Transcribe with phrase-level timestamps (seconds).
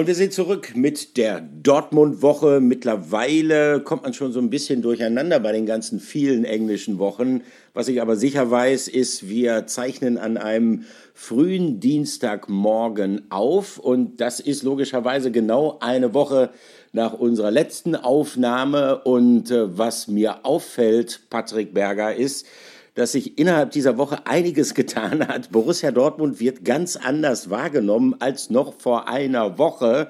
[0.00, 2.60] Und wir sind zurück mit der Dortmund-Woche.
[2.62, 7.42] Mittlerweile kommt man schon so ein bisschen durcheinander bei den ganzen vielen englischen Wochen.
[7.74, 13.76] Was ich aber sicher weiß, ist, wir zeichnen an einem frühen Dienstagmorgen auf.
[13.76, 16.48] Und das ist logischerweise genau eine Woche
[16.92, 19.02] nach unserer letzten Aufnahme.
[19.02, 22.46] Und äh, was mir auffällt, Patrick Berger, ist,
[22.94, 25.50] dass sich innerhalb dieser Woche einiges getan hat.
[25.52, 30.08] Borussia Dortmund wird ganz anders wahrgenommen als noch vor einer Woche.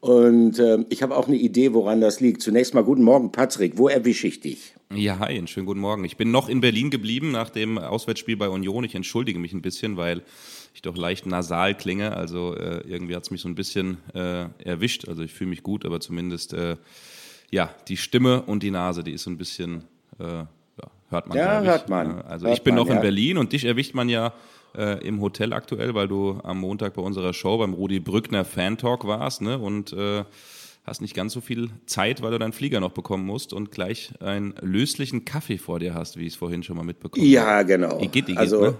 [0.00, 2.42] Und äh, ich habe auch eine Idee, woran das liegt.
[2.42, 3.78] Zunächst mal guten Morgen, Patrick.
[3.78, 4.74] Wo erwische ich dich?
[4.92, 6.04] Ja, hi, einen schönen guten Morgen.
[6.04, 8.84] Ich bin noch in Berlin geblieben nach dem Auswärtsspiel bei Union.
[8.84, 10.22] Ich entschuldige mich ein bisschen, weil
[10.74, 12.16] ich doch leicht nasal klinge.
[12.16, 15.08] Also äh, irgendwie hat es mich so ein bisschen äh, erwischt.
[15.08, 16.76] Also ich fühle mich gut, aber zumindest äh,
[17.52, 19.84] ja, die Stimme und die Nase, die ist so ein bisschen
[20.18, 20.44] äh,
[21.12, 21.60] Hört man, ja.
[21.60, 22.22] hört man.
[22.22, 23.02] Also hört ich bin man, noch in ja.
[23.02, 24.32] Berlin und dich erwischt man ja
[24.76, 28.78] äh, im Hotel aktuell, weil du am Montag bei unserer Show beim Rudi Brückner Fan
[28.78, 29.58] Talk warst ne?
[29.58, 30.24] und äh,
[30.84, 34.12] hast nicht ganz so viel Zeit, weil du deinen Flieger noch bekommen musst und gleich
[34.20, 37.32] einen löslichen Kaffee vor dir hast, wie ich es vorhin schon mal mitbekommen habe.
[37.32, 38.00] Ja, genau.
[38.00, 38.74] Igitt, Igitt, also, ne?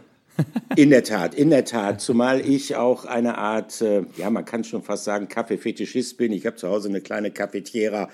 [0.77, 2.00] In der Tat, in der Tat.
[2.00, 6.33] Zumal ich auch eine Art, äh, ja, man kann schon fast sagen, Kaffeefetischist bin.
[6.33, 8.08] Ich habe zu Hause eine kleine Cafetiera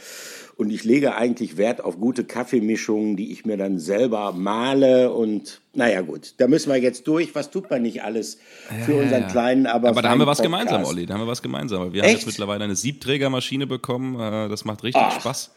[0.57, 5.13] und ich lege eigentlich Wert auf gute Kaffeemischungen, die ich mir dann selber male.
[5.13, 7.35] Und naja, gut, da müssen wir jetzt durch.
[7.37, 8.39] Was tut man nicht alles
[8.85, 9.29] für Ja, unseren ja.
[9.29, 9.89] kleinen, aber.
[9.91, 10.93] Aber da haben wir was feinen gemeinsam, Podcast?
[10.97, 11.07] Olli.
[11.07, 11.93] Da haben wir was gemeinsam.
[11.93, 12.19] Wir haben Echt?
[12.19, 14.19] jetzt mittlerweile eine Siebträgermaschine bekommen.
[14.19, 15.21] Äh, Das macht richtig Ach.
[15.21, 15.53] Spaß.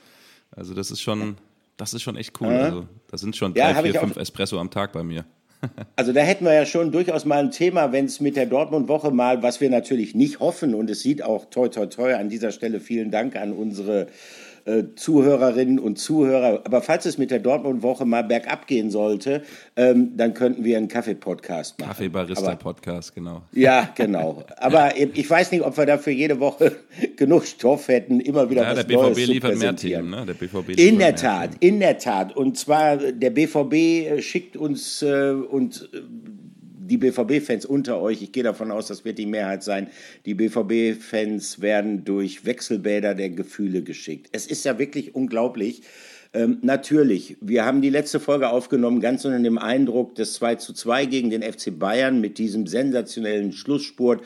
[0.52, 1.38] Also das ist schon,
[1.78, 2.50] das ist schon echt cool.
[2.54, 5.26] Also da sind schon Ja, drei, hab vier, fünf Espresso am Tag bei mir.
[5.96, 9.12] Also da hätten wir ja schon durchaus mal ein Thema, wenn es mit der Dortmund-Woche
[9.12, 12.52] mal, was wir natürlich nicht hoffen, und es sieht auch toi toi toi an dieser
[12.52, 14.08] Stelle vielen Dank an unsere
[14.66, 16.62] äh, Zuhörerinnen und Zuhörer.
[16.66, 19.44] Aber falls es mit der Dortmund-Woche mal bergab gehen sollte,
[19.76, 21.90] ähm, dann könnten wir einen Kaffee-Podcast machen.
[21.90, 23.44] Kaffee-Barista-Podcast, genau.
[23.54, 24.44] Ja, genau.
[24.58, 26.76] Aber ich weiß nicht, ob wir dafür jede Woche
[27.18, 29.76] genug Stoff hätten, immer wieder Ja, was der BVB zu liefert mehr.
[29.76, 30.26] Themen, ne?
[30.26, 31.74] Der BVB In liefert der mehr Tat, Themen.
[31.74, 32.36] in der Tat.
[32.36, 36.02] Und zwar der BVB äh, schickt uns äh, und äh,
[36.92, 39.88] die BVB-Fans unter euch, ich gehe davon aus, das wird die Mehrheit sein,
[40.26, 44.28] die BVB-Fans werden durch Wechselbäder der Gefühle geschickt.
[44.34, 45.84] Es ist ja wirklich unglaublich.
[46.34, 50.74] Ähm, natürlich, wir haben die letzte Folge aufgenommen, ganz unter dem Eindruck des 2 zu
[50.74, 54.22] 2 gegen den FC Bayern mit diesem sensationellen Schlussspurt,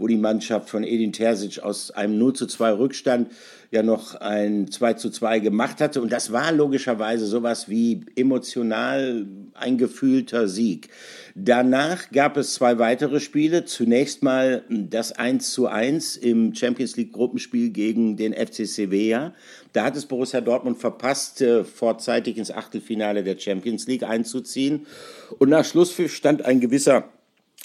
[0.00, 3.30] wo die Mannschaft von Edin Terzic aus einem 0 zu 2 Rückstand
[3.70, 6.00] ja noch ein 2 zu 2 gemacht hatte.
[6.00, 10.88] Und das war logischerweise sowas wie emotional ein gefühlter Sieg.
[11.34, 13.66] Danach gab es zwei weitere Spiele.
[13.66, 19.34] Zunächst mal das 1 zu 1 im Champions League Gruppenspiel gegen den FC Sevilla.
[19.74, 24.86] Da hat es Borussia Dortmund verpasst, äh, vorzeitig ins Achtelfinale der Champions League einzuziehen.
[25.38, 27.10] Und nach Schlusspfiff stand ein gewisser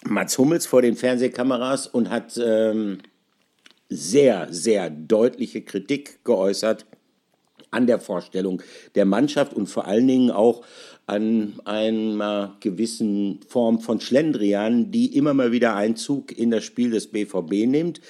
[0.08, 3.00] Mats Hummels vor den Fernsehkameras und hat ähm,
[3.90, 6.86] sehr, sehr deutliche Kritik geäußert
[7.72, 8.62] an der Vorstellung
[8.96, 10.64] der Mannschaft und vor allen Dingen auch
[11.08, 17.08] an einer gewissen Form von Schlendrian, die immer mal wieder Einzug in das Spiel des
[17.08, 18.02] BVB nimmt.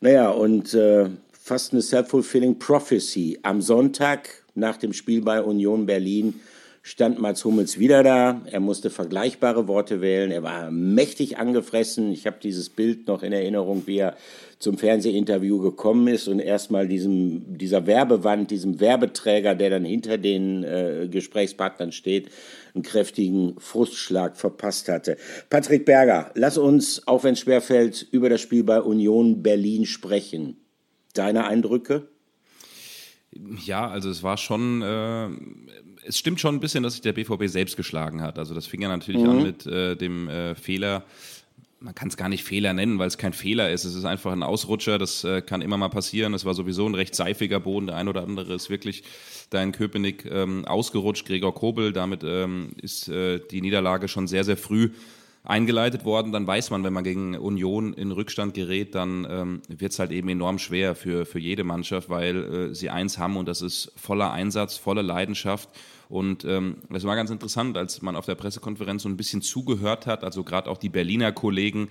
[0.00, 3.38] Naja, und äh, fast eine self-fulfilling prophecy.
[3.42, 6.40] Am Sonntag nach dem Spiel bei Union Berlin
[6.82, 8.40] stand Mats Hummels wieder da.
[8.46, 10.30] Er musste vergleichbare Worte wählen.
[10.30, 12.10] Er war mächtig angefressen.
[12.10, 14.16] Ich habe dieses Bild noch in Erinnerung, wie er
[14.58, 20.64] zum Fernsehinterview gekommen ist und erstmal diesem, dieser Werbewand, diesem Werbeträger, der dann hinter den
[20.64, 22.30] äh, Gesprächspartnern steht,
[22.74, 25.16] einen kräftigen Frustschlag verpasst hatte.
[25.48, 30.58] Patrick Berger, lass uns, auch wenn es schwerfällt, über das Spiel bei Union Berlin sprechen.
[31.14, 32.08] Deine Eindrücke?
[33.64, 35.28] Ja, also es war schon, äh,
[36.10, 38.38] es stimmt schon ein bisschen, dass sich der BVB selbst geschlagen hat.
[38.38, 41.04] Also das fing ja natürlich an mit äh, dem äh, Fehler.
[41.78, 43.84] Man kann es gar nicht Fehler nennen, weil es kein Fehler ist.
[43.84, 44.98] Es ist einfach ein Ausrutscher.
[44.98, 46.34] Das äh, kann immer mal passieren.
[46.34, 47.86] Es war sowieso ein recht seifiger Boden.
[47.86, 49.04] Der ein oder andere ist wirklich
[49.50, 51.26] da in Köpenick ähm, ausgerutscht.
[51.26, 51.92] Gregor Kobel.
[51.92, 54.90] Damit ähm, ist äh, die Niederlage schon sehr, sehr früh
[55.42, 59.92] eingeleitet worden, dann weiß man, wenn man gegen Union in Rückstand gerät, dann ähm, wird
[59.92, 62.36] es halt eben enorm schwer für, für jede Mannschaft, weil
[62.70, 65.70] äh, sie eins haben und das ist voller Einsatz, volle Leidenschaft.
[66.10, 70.06] Und ähm, das war ganz interessant, als man auf der Pressekonferenz so ein bisschen zugehört
[70.06, 71.88] hat, also gerade auch die Berliner Kollegen,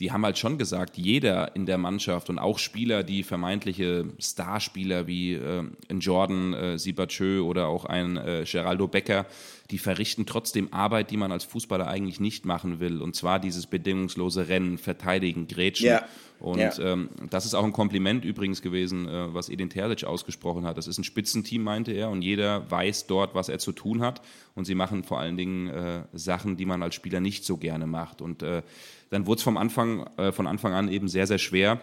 [0.00, 5.06] die haben halt schon gesagt, jeder in der Mannschaft und auch Spieler, die vermeintliche Starspieler
[5.06, 9.26] wie äh, ein Jordan äh, Sibachö oder auch ein äh, Geraldo Becker,
[9.70, 13.00] die verrichten trotzdem Arbeit, die man als Fußballer eigentlich nicht machen will.
[13.00, 15.86] Und zwar dieses bedingungslose Rennen, Verteidigen, Grätschen.
[15.86, 16.04] Ja.
[16.38, 16.78] Und Ja.
[16.78, 20.78] ähm, das ist auch ein Kompliment übrigens gewesen, äh, was Edin Terzic ausgesprochen hat.
[20.78, 24.22] Das ist ein Spitzenteam, meinte er, und jeder weiß dort, was er zu tun hat.
[24.54, 27.86] Und sie machen vor allen Dingen äh, Sachen, die man als Spieler nicht so gerne
[27.86, 28.22] macht.
[28.22, 28.62] Und äh,
[29.10, 31.80] dann wurde es vom Anfang, äh, von Anfang an eben sehr, sehr schwer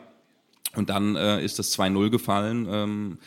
[0.76, 2.68] Und dann äh, ist das 2-0 gefallen.
[2.70, 3.18] Ähm,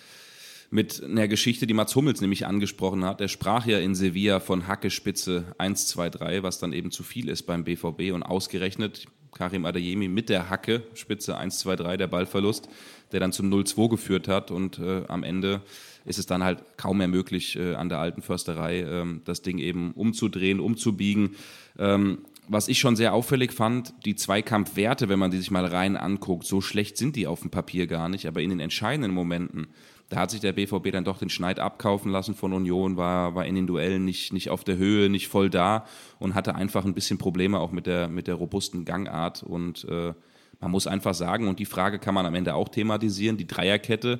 [0.70, 3.20] mit einer Geschichte, die Mats Hummels nämlich angesprochen hat.
[3.20, 7.02] Er sprach ja in Sevilla von Hacke Spitze 1, 2, 3, was dann eben zu
[7.02, 11.96] viel ist beim BVB und ausgerechnet Karim Adeyemi mit der Hacke Spitze 1, 2, 3,
[11.96, 12.68] der Ballverlust,
[13.10, 15.62] der dann zum 0-2 geführt hat und äh, am Ende
[16.04, 19.58] ist es dann halt kaum mehr möglich, äh, an der alten Försterei äh, das Ding
[19.58, 21.36] eben umzudrehen, umzubiegen.
[21.78, 22.18] Ähm,
[22.48, 26.46] was ich schon sehr auffällig fand, die Zweikampfwerte, wenn man die sich mal rein anguckt,
[26.46, 29.68] so schlecht sind die auf dem Papier gar nicht, aber in den entscheidenden Momenten,
[30.10, 33.46] da hat sich der BVB dann doch den Schneid abkaufen lassen von Union, war, war
[33.46, 35.86] in den Duellen nicht, nicht auf der Höhe, nicht voll da
[36.18, 39.44] und hatte einfach ein bisschen Probleme auch mit der, mit der robusten Gangart.
[39.44, 40.12] Und äh,
[40.58, 44.18] man muss einfach sagen, und die Frage kann man am Ende auch thematisieren, die Dreierkette,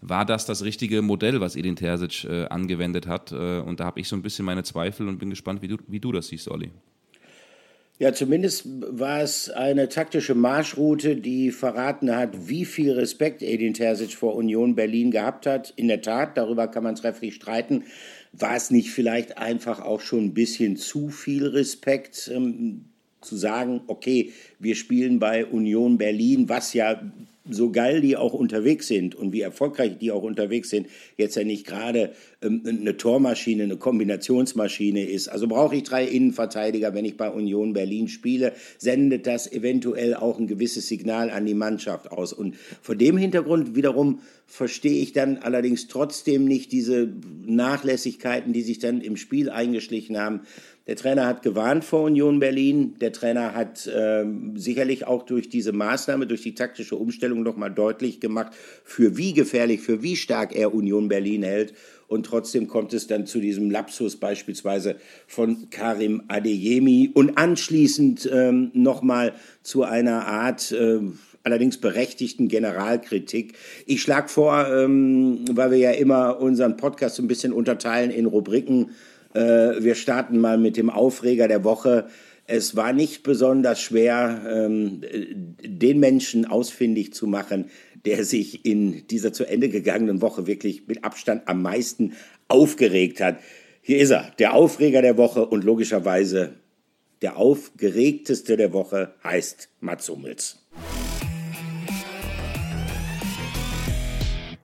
[0.00, 3.32] war das das richtige Modell, was Edin Terzic äh, angewendet hat?
[3.32, 5.76] Äh, und da habe ich so ein bisschen meine Zweifel und bin gespannt, wie du,
[5.86, 6.70] wie du das siehst, Olli.
[7.98, 14.12] Ja, zumindest war es eine taktische Marschroute, die verraten hat, wie viel Respekt Edin Terzic
[14.12, 15.72] vor Union Berlin gehabt hat.
[15.76, 17.84] In der Tat, darüber kann man trefflich streiten.
[18.32, 22.84] War es nicht vielleicht einfach auch schon ein bisschen zu viel Respekt, ähm,
[23.22, 27.00] zu sagen, okay, wir spielen bei Union Berlin, was ja
[27.50, 31.44] so geil die auch unterwegs sind und wie erfolgreich die auch unterwegs sind, jetzt ja
[31.44, 32.12] nicht gerade
[32.42, 35.28] ähm, eine Tormaschine, eine Kombinationsmaschine ist.
[35.28, 40.38] Also brauche ich drei Innenverteidiger, wenn ich bei Union Berlin spiele, sendet das eventuell auch
[40.38, 42.32] ein gewisses Signal an die Mannschaft aus.
[42.32, 47.12] Und vor dem Hintergrund wiederum verstehe ich dann allerdings trotzdem nicht diese
[47.44, 50.40] Nachlässigkeiten, die sich dann im Spiel eingeschlichen haben.
[50.86, 52.94] Der Trainer hat gewarnt vor Union Berlin.
[53.00, 54.24] Der Trainer hat äh,
[54.54, 58.52] sicherlich auch durch diese Maßnahme, durch die taktische Umstellung nochmal deutlich gemacht,
[58.84, 61.74] für wie gefährlich, für wie stark er Union Berlin hält.
[62.06, 64.94] Und trotzdem kommt es dann zu diesem Lapsus beispielsweise
[65.26, 69.32] von Karim Adeyemi und anschließend ähm, nochmal
[69.64, 71.00] zu einer Art, äh,
[71.42, 73.54] allerdings berechtigten Generalkritik.
[73.86, 78.90] Ich schlage vor, ähm, weil wir ja immer unseren Podcast ein bisschen unterteilen in Rubriken,
[79.36, 82.08] äh, wir starten mal mit dem Aufreger der Woche.
[82.46, 85.02] Es war nicht besonders schwer, ähm,
[85.62, 87.66] den Menschen ausfindig zu machen,
[88.06, 92.14] der sich in dieser zu Ende gegangenen Woche wirklich mit Abstand am meisten
[92.48, 93.38] aufgeregt hat.
[93.82, 96.54] Hier ist er, der Aufreger der Woche und logischerweise
[97.20, 100.66] der aufgeregteste der Woche heißt Mats Hummels.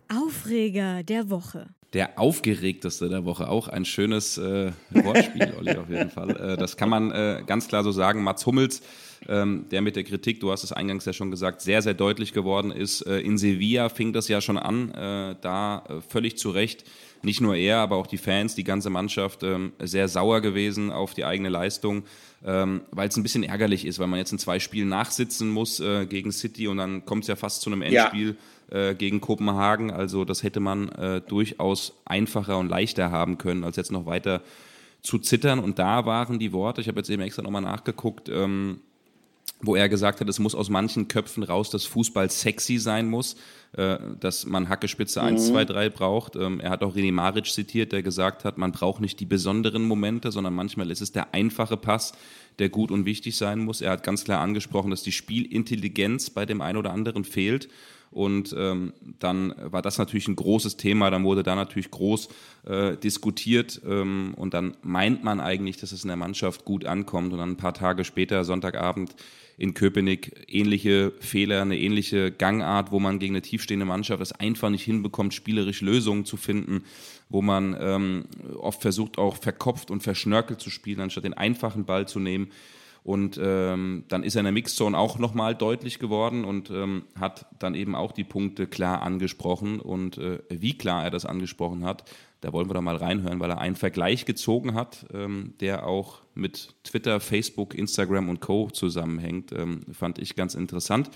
[0.09, 3.49] Aufreger der Woche der aufgeregteste der Woche.
[3.49, 6.31] Auch ein schönes äh, Wortspiel, Olli, auf jeden Fall.
[6.31, 8.23] Äh, das kann man äh, ganz klar so sagen.
[8.23, 8.83] Mats Hummels,
[9.29, 12.33] ähm, der mit der Kritik, du hast es eingangs ja schon gesagt, sehr, sehr deutlich
[12.33, 13.03] geworden ist.
[13.03, 16.85] Äh, in Sevilla fing das ja schon an, äh, da äh, völlig zu Recht.
[17.23, 21.15] Nicht nur er, aber auch die Fans, die ganze Mannschaft ähm, sehr sauer gewesen auf
[21.15, 22.05] die eigene Leistung,
[22.45, 25.81] ähm, weil es ein bisschen ärgerlich ist, weil man jetzt in zwei Spielen nachsitzen muss
[25.81, 28.29] äh, gegen City und dann kommt es ja fast zu einem Endspiel.
[28.29, 28.35] Ja
[28.73, 29.91] äh, gegen Kopenhagen.
[29.91, 34.41] Also das hätte man äh, durchaus einfacher und leichter haben können, als jetzt noch weiter
[35.03, 35.59] zu zittern.
[35.59, 38.81] Und da waren die Worte, ich habe jetzt eben extra nochmal nachgeguckt, ähm,
[39.61, 43.37] wo er gesagt hat, es muss aus manchen Köpfen raus, dass Fußball sexy sein muss,
[43.77, 45.29] äh, dass man Hackespitze mhm.
[45.29, 46.37] 1, 2, 3 braucht.
[46.37, 49.85] Ähm, er hat auch René Maric zitiert, der gesagt hat, man braucht nicht die besonderen
[49.85, 52.13] Momente, sondern manchmal ist es der einfache Pass,
[52.59, 53.81] der gut und wichtig sein muss.
[53.81, 57.69] Er hat ganz klar angesprochen, dass die Spielintelligenz bei dem einen oder anderen fehlt.
[58.13, 62.29] Und ähm, dann war das natürlich ein großes Thema, dann wurde da natürlich groß
[62.67, 67.33] äh, diskutiert ähm, und dann meint man eigentlich, dass es in der Mannschaft gut ankommt
[67.33, 69.15] und dann ein paar Tage später, Sonntagabend
[69.59, 74.71] in Köpenick, ähnliche Fehler, eine ähnliche Gangart, wo man gegen eine tiefstehende Mannschaft es einfach
[74.71, 76.85] nicht hinbekommt, spielerisch Lösungen zu finden,
[77.29, 78.25] wo man ähm,
[78.59, 82.51] oft versucht, auch verkopft und verschnörkelt zu spielen, anstatt den einfachen Ball zu nehmen.
[83.05, 87.47] Und ähm, dann ist er in der Mixzone auch nochmal deutlich geworden und ähm, hat
[87.59, 89.81] dann eben auch die Punkte klar angesprochen.
[89.81, 92.05] Und äh, wie klar er das angesprochen hat,
[92.43, 96.19] da wollen wir doch mal reinhören, weil er einen Vergleich gezogen hat, ähm, der auch
[96.35, 98.69] mit Twitter, Facebook, Instagram und Co.
[98.69, 99.53] zusammenhängt.
[99.53, 101.11] Ähm, fand ich ganz interessant.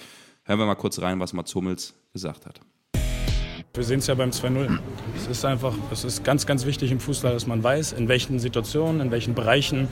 [0.45, 2.61] Hören wir mal kurz rein, was Mats Hummels gesagt hat.
[3.77, 4.79] Wir sehen es ja beim 2-0.
[5.17, 8.39] Es ist einfach, es ist ganz, ganz wichtig im Fußball, dass man weiß, in welchen
[8.39, 9.89] Situationen, in welchen Bereichen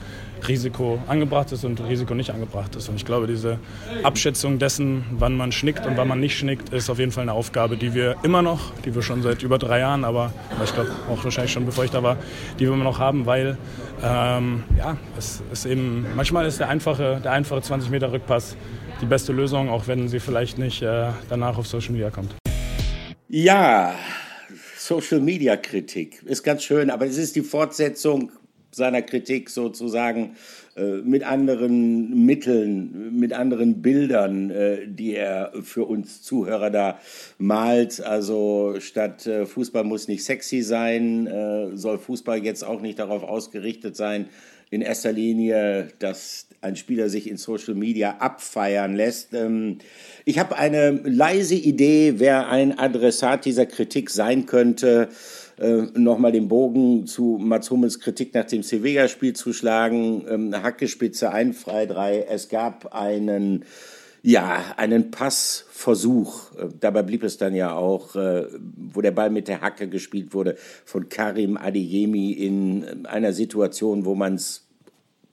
[0.47, 2.89] Risiko angebracht ist und Risiko nicht angebracht ist.
[2.89, 3.59] Und ich glaube, diese
[4.01, 7.33] Abschätzung dessen, wann man schnickt und wann man nicht schnickt, ist auf jeden Fall eine
[7.33, 10.89] Aufgabe, die wir immer noch, die wir schon seit über drei Jahren, aber ich glaube
[11.11, 12.17] auch wahrscheinlich schon bevor ich da war,
[12.59, 13.55] die wir immer noch haben, weil
[14.03, 18.57] ähm, ja, es ist eben, manchmal ist der einfache, der einfache 20 Meter Rückpass
[19.01, 22.33] die beste Lösung, auch wenn sie vielleicht nicht äh, danach auf Social Media kommt.
[23.27, 23.95] Ja,
[24.77, 28.31] Social Media Kritik ist ganz schön, aber es ist die Fortsetzung
[28.69, 30.35] seiner Kritik sozusagen
[30.75, 36.99] äh, mit anderen Mitteln, mit anderen Bildern, äh, die er für uns Zuhörer da
[37.39, 37.99] malt.
[37.99, 41.27] Also statt äh, Fußball muss nicht sexy sein,
[41.73, 44.29] soll Fußball jetzt auch nicht darauf ausgerichtet sein,
[44.69, 49.33] in erster Linie, dass ein Spieler sich in Social Media abfeiern lässt.
[49.33, 49.77] Ähm,
[50.25, 55.09] ich habe eine leise Idee, wer ein Adressat dieser Kritik sein könnte.
[55.57, 60.25] Äh, nochmal den Bogen zu Mats Hummels Kritik nach dem Sevilla-Spiel zu schlagen.
[60.27, 62.25] Ähm, Hackespitze, ein Frei, drei.
[62.29, 63.63] Es gab einen,
[64.21, 66.51] ja, einen Passversuch.
[66.57, 68.47] Äh, dabei blieb es dann ja auch, äh,
[68.91, 74.15] wo der Ball mit der Hacke gespielt wurde, von Karim Adeyemi in einer Situation, wo
[74.15, 74.64] man es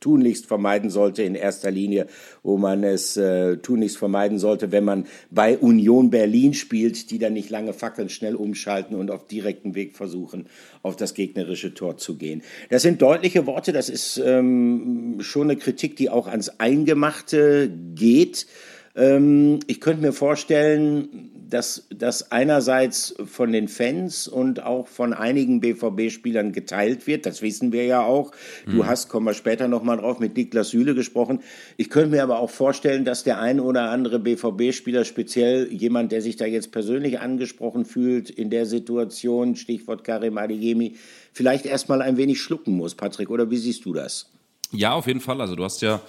[0.03, 2.07] tunlichst vermeiden sollte in erster Linie,
[2.43, 7.33] wo man es äh, tunlichst vermeiden sollte, wenn man bei Union Berlin spielt, die dann
[7.33, 10.47] nicht lange fackeln, schnell umschalten und auf direktem Weg versuchen,
[10.83, 12.43] auf das gegnerische Tor zu gehen.
[12.69, 18.47] Das sind deutliche Worte, das ist ähm, schon eine Kritik, die auch ans Eingemachte geht.
[18.95, 25.61] Ähm, ich könnte mir vorstellen, dass das einerseits von den Fans und auch von einigen
[25.61, 27.27] BVB-Spielern geteilt wird.
[27.27, 28.33] Das wissen wir ja auch.
[28.65, 28.87] Du mhm.
[28.87, 31.41] hast, kommen wir später nochmal drauf, mit Niklas Süle gesprochen.
[31.77, 36.23] Ich könnte mir aber auch vorstellen, dass der ein oder andere BVB-Spieler, speziell jemand, der
[36.23, 40.97] sich da jetzt persönlich angesprochen fühlt, in der Situation, Stichwort Karim Adeyemi,
[41.33, 43.29] vielleicht erstmal ein wenig schlucken muss, Patrick.
[43.29, 44.31] Oder wie siehst du das?
[44.71, 45.41] Ja, auf jeden Fall.
[45.43, 46.01] Also du hast ja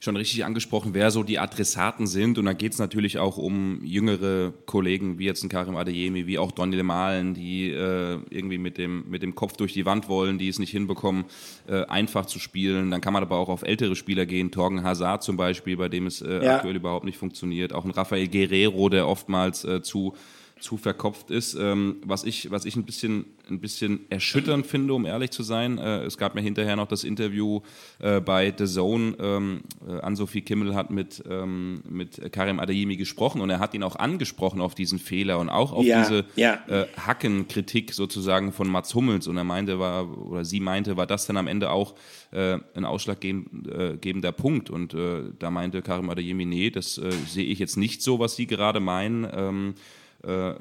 [0.00, 2.38] schon richtig angesprochen, wer so die Adressaten sind.
[2.38, 6.38] Und da geht es natürlich auch um jüngere Kollegen, wie jetzt ein Karim Adeyemi, wie
[6.38, 10.38] auch Donny Malen, die äh, irgendwie mit dem, mit dem Kopf durch die Wand wollen,
[10.38, 11.24] die es nicht hinbekommen,
[11.66, 12.92] äh, einfach zu spielen.
[12.92, 16.06] Dann kann man aber auch auf ältere Spieler gehen, Torgen Hazard zum Beispiel, bei dem
[16.06, 16.56] es äh, ja.
[16.56, 17.72] aktuell überhaupt nicht funktioniert.
[17.72, 20.14] Auch ein Rafael Guerrero, der oftmals äh, zu
[20.60, 21.54] zu verkopft ist.
[21.54, 25.78] Ähm, was ich, was ich ein bisschen, ein bisschen erschütternd finde, um ehrlich zu sein.
[25.78, 27.60] Äh, es gab mir hinterher noch das Interview
[27.98, 29.16] äh, bei The Zone.
[29.18, 33.82] Ähm, äh, Ann-Sophie Kimmel hat mit, ähm, mit Karim Adeyemi gesprochen und er hat ihn
[33.82, 36.58] auch angesprochen auf diesen Fehler und auch auf ja, diese ja.
[36.66, 39.26] Äh, Hackenkritik sozusagen von Mats Hummels.
[39.26, 41.94] Und er meinte, war, oder sie meinte, war das dann am Ende auch
[42.30, 44.70] äh, ein ausschlaggebender äh, Punkt.
[44.70, 44.94] Und
[45.38, 49.26] da meinte Karim Adeyemi, nee, das sehe ich jetzt nicht so, was Sie gerade meinen.
[49.32, 49.97] Ähm, äh,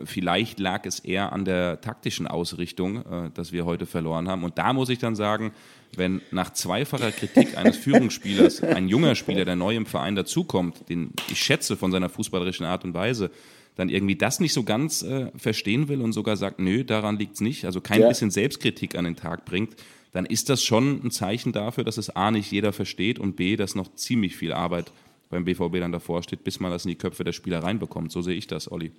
[0.05, 4.43] vielleicht lag es eher an der taktischen Ausrichtung, äh, dass wir heute verloren haben.
[4.43, 5.51] Und da muss ich dann sagen,
[5.95, 11.11] wenn nach zweifacher Kritik eines Führungsspielers ein junger Spieler, der neu im Verein dazukommt, den
[11.31, 13.31] ich schätze von seiner fußballerischen Art und Weise,
[13.75, 17.35] dann irgendwie das nicht so ganz äh, verstehen will und sogar sagt, nö, daran liegt
[17.35, 18.09] es nicht, also kein ja.
[18.09, 19.75] bisschen Selbstkritik an den Tag bringt,
[20.11, 23.55] dann ist das schon ein Zeichen dafür, dass es A nicht jeder versteht und B,
[23.55, 24.91] dass noch ziemlich viel Arbeit
[25.29, 28.11] beim BVB dann davor steht, bis man das in die Köpfe der Spieler reinbekommt.
[28.11, 28.91] So sehe ich das, Olli.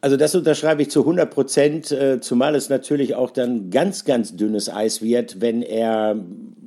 [0.00, 4.36] Also das unterschreibe ich zu 100 Prozent, äh, zumal es natürlich auch dann ganz, ganz
[4.36, 6.16] dünnes Eis wird, wenn er,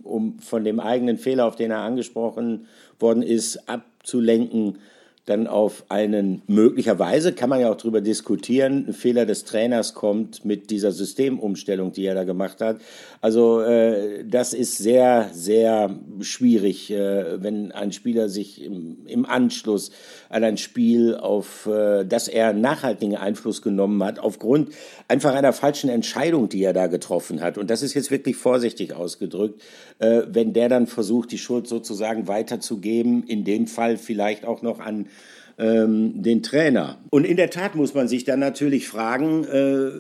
[0.04, 2.68] um von dem eigenen Fehler, auf den er angesprochen
[3.00, 4.80] worden ist, abzulenken,
[5.26, 10.46] dann auf einen möglicherweise, kann man ja auch darüber diskutieren, ein Fehler des Trainers kommt
[10.46, 12.82] mit dieser Systemumstellung, die er da gemacht hat.
[13.22, 19.92] Also äh, das ist sehr, sehr schwierig, äh, wenn ein Spieler sich im, im, Anschluss
[20.32, 24.70] an ein Spiel, auf äh, das er nachhaltigen Einfluss genommen hat, aufgrund
[25.08, 27.58] einfach einer falschen Entscheidung, die er da getroffen hat.
[27.58, 29.62] Und das ist jetzt wirklich vorsichtig ausgedrückt,
[30.00, 34.80] äh, wenn der dann versucht, die Schuld sozusagen weiterzugeben, in dem Fall vielleicht auch noch
[34.80, 35.08] an
[35.58, 36.98] ähm, den Trainer.
[37.10, 39.92] Und in der Tat muss man sich dann natürlich fragen, äh,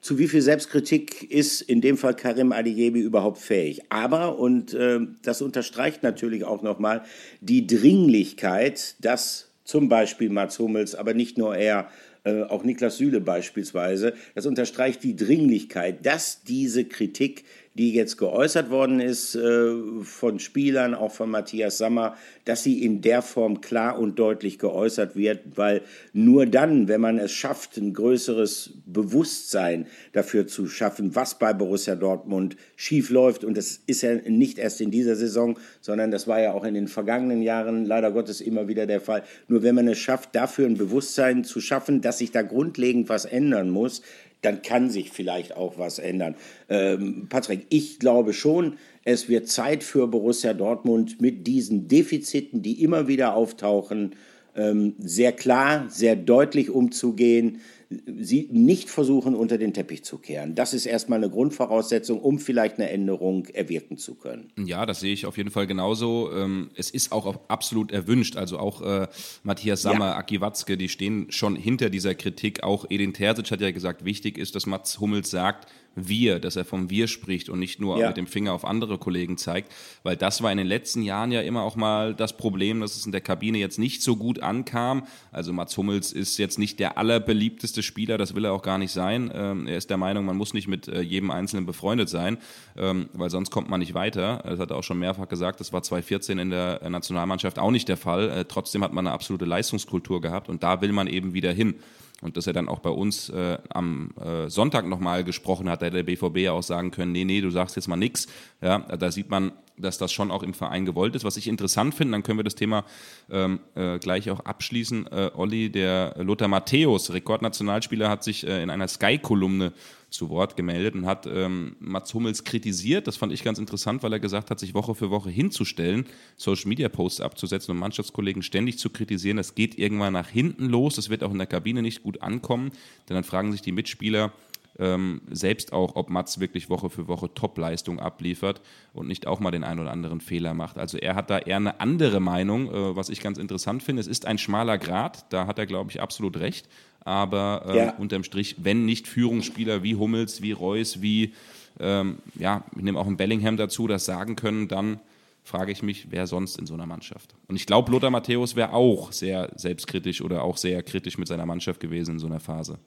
[0.00, 3.82] zu wie viel Selbstkritik ist in dem Fall Karim Adeyemi überhaupt fähig?
[3.90, 7.02] Aber, und äh, das unterstreicht natürlich auch nochmal,
[7.40, 11.90] die Dringlichkeit, dass zum Beispiel Mats Hummels, aber nicht nur er,
[12.24, 18.70] äh, auch Niklas Süle beispielsweise, das unterstreicht die Dringlichkeit, dass diese Kritik die jetzt geäußert
[18.70, 19.72] worden ist äh,
[20.02, 25.14] von Spielern, auch von Matthias Sammer, dass sie in der Form klar und deutlich geäußert
[25.14, 31.38] wird, weil nur dann, wenn man es schafft, ein größeres Bewusstsein dafür zu schaffen, was
[31.38, 36.10] bei Borussia Dortmund schief läuft, und das ist ja nicht erst in dieser Saison, sondern
[36.10, 39.22] das war ja auch in den vergangenen Jahren leider Gottes immer wieder der Fall.
[39.46, 43.26] Nur wenn man es schafft, dafür ein Bewusstsein zu schaffen, dass sich da grundlegend was
[43.26, 44.02] ändern muss,
[44.42, 46.34] dann kann sich vielleicht auch was ändern.
[46.68, 52.82] Ähm, Patrick, ich glaube schon, es wird Zeit für Borussia Dortmund mit diesen Defiziten, die
[52.82, 54.14] immer wieder auftauchen,
[54.56, 60.54] ähm, sehr klar, sehr deutlich umzugehen, sie nicht versuchen, unter den Teppich zu kehren.
[60.54, 64.52] Das ist erstmal eine Grundvoraussetzung, um vielleicht eine Änderung erwirken zu können.
[64.56, 66.30] Ja, das sehe ich auf jeden Fall genauso.
[66.32, 68.36] Ähm, es ist auch absolut erwünscht.
[68.36, 69.08] Also auch äh,
[69.42, 70.16] Matthias Sammer, ja.
[70.16, 72.62] Aki Watzke, die stehen schon hinter dieser Kritik.
[72.62, 76.64] Auch Edin Terzic hat ja gesagt, wichtig ist, dass Mats Hummels sagt, wir, dass er
[76.64, 78.08] vom Wir spricht und nicht nur ja.
[78.08, 81.40] mit dem Finger auf andere Kollegen zeigt, weil das war in den letzten Jahren ja
[81.40, 85.06] immer auch mal das Problem, dass es in der Kabine jetzt nicht so gut ankam.
[85.32, 88.92] Also Mats Hummels ist jetzt nicht der allerbeliebteste Spieler, das will er auch gar nicht
[88.92, 89.30] sein.
[89.34, 92.38] Ähm, er ist der Meinung, man muss nicht mit äh, jedem Einzelnen befreundet sein,
[92.76, 94.42] ähm, weil sonst kommt man nicht weiter.
[94.44, 97.88] Das hat er auch schon mehrfach gesagt, das war 2014 in der Nationalmannschaft auch nicht
[97.88, 98.30] der Fall.
[98.30, 101.74] Äh, trotzdem hat man eine absolute Leistungskultur gehabt und da will man eben wieder hin
[102.20, 105.86] und dass er dann auch bei uns äh, am äh, Sonntag nochmal gesprochen hat, da
[105.86, 108.26] hätte der BVB ja auch sagen können, nee, nee, du sagst jetzt mal nichts.
[108.60, 111.24] Ja, da sieht man, dass das schon auch im Verein gewollt ist.
[111.24, 112.84] Was ich interessant finde, dann können wir das Thema
[113.30, 115.06] ähm, äh, gleich auch abschließen.
[115.06, 119.72] Äh, Olli, der Lothar Matthäus, Rekordnationalspieler, hat sich äh, in einer Sky-Kolumne
[120.10, 123.06] zu Wort gemeldet und hat ähm, Mats Hummels kritisiert.
[123.06, 126.06] Das fand ich ganz interessant, weil er gesagt hat, sich Woche für Woche hinzustellen,
[126.36, 129.36] Social Media Posts abzusetzen und Mannschaftskollegen ständig zu kritisieren.
[129.36, 130.96] Das geht irgendwann nach hinten los.
[130.96, 132.72] Das wird auch in der Kabine nicht gut ankommen.
[133.08, 134.32] Denn dann fragen sich die Mitspieler,
[134.80, 138.62] ähm, selbst auch, ob Mats wirklich Woche für Woche Topleistung abliefert
[138.94, 140.78] und nicht auch mal den einen oder anderen Fehler macht.
[140.78, 144.00] Also er hat da eher eine andere Meinung, äh, was ich ganz interessant finde.
[144.00, 146.68] Es ist ein schmaler Grad, da hat er, glaube ich, absolut recht.
[147.02, 147.94] Aber äh, ja.
[147.96, 151.34] unterm Strich, wenn nicht Führungsspieler wie Hummels, wie Reus, wie,
[151.78, 155.00] ähm, ja, ich nehme auch einen Bellingham dazu, das sagen können, dann
[155.42, 157.34] frage ich mich, wer sonst in so einer Mannschaft.
[157.48, 161.46] Und ich glaube, Lothar Matthäus wäre auch sehr selbstkritisch oder auch sehr kritisch mit seiner
[161.46, 162.78] Mannschaft gewesen in so einer Phase.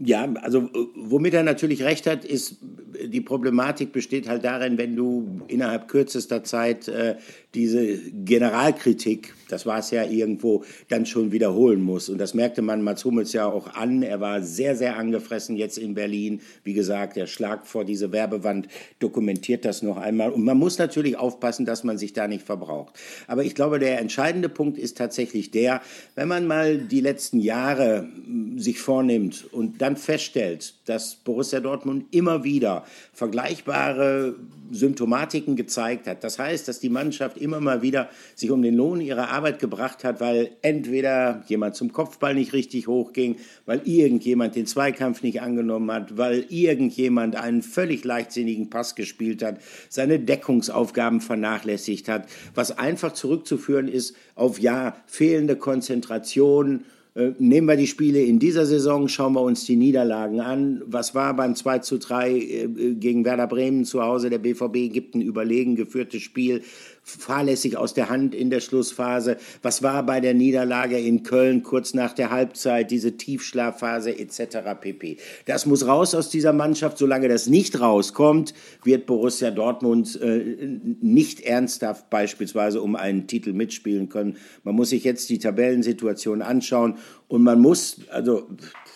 [0.00, 2.58] Ja, also womit er natürlich recht hat, ist,
[3.04, 7.16] die Problematik besteht halt darin, wenn du innerhalb kürzester Zeit äh,
[7.54, 12.10] diese Generalkritik, das war es ja irgendwo, dann schon wiederholen muss.
[12.10, 14.02] Und das merkte man Mats Hummels ja auch an.
[14.02, 16.42] Er war sehr, sehr angefressen jetzt in Berlin.
[16.62, 20.30] Wie gesagt, der Schlag vor diese Werbewand dokumentiert das noch einmal.
[20.30, 22.94] Und man muss natürlich aufpassen, dass man sich da nicht verbraucht.
[23.26, 25.80] Aber ich glaube, der entscheidende Punkt ist tatsächlich der,
[26.16, 32.04] wenn man mal die letzten Jahre hm, sich vornimmt und dann feststellt, dass Borussia Dortmund
[32.10, 34.36] immer wieder vergleichbare
[34.70, 36.22] Symptomatiken gezeigt hat.
[36.24, 40.04] Das heißt, dass die Mannschaft immer mal wieder sich um den Lohn ihrer Arbeit gebracht
[40.04, 45.90] hat, weil entweder jemand zum Kopfball nicht richtig hochging, weil irgendjemand den Zweikampf nicht angenommen
[45.90, 49.58] hat, weil irgendjemand einen völlig leichtsinnigen Pass gespielt hat,
[49.88, 56.84] seine Deckungsaufgaben vernachlässigt hat, was einfach zurückzuführen ist auf ja fehlende Konzentration,
[57.18, 60.82] äh, nehmen wir die Spiele in dieser Saison, schauen wir uns die Niederlagen an.
[60.86, 64.30] Was war beim 2 zu 3 äh, gegen Werder Bremen zu Hause?
[64.30, 66.62] Der BVB gibt ein überlegen geführtes Spiel
[67.08, 69.36] fahrlässig aus der Hand in der Schlussphase.
[69.62, 74.58] Was war bei der Niederlage in Köln kurz nach der Halbzeit, diese Tiefschlafphase etc.
[74.80, 75.16] pp.
[75.46, 76.98] Das muss raus aus dieser Mannschaft.
[76.98, 84.08] Solange das nicht rauskommt, wird Borussia Dortmund äh, nicht ernsthaft beispielsweise um einen Titel mitspielen
[84.08, 84.36] können.
[84.64, 88.48] Man muss sich jetzt die Tabellensituation anschauen und man muss, also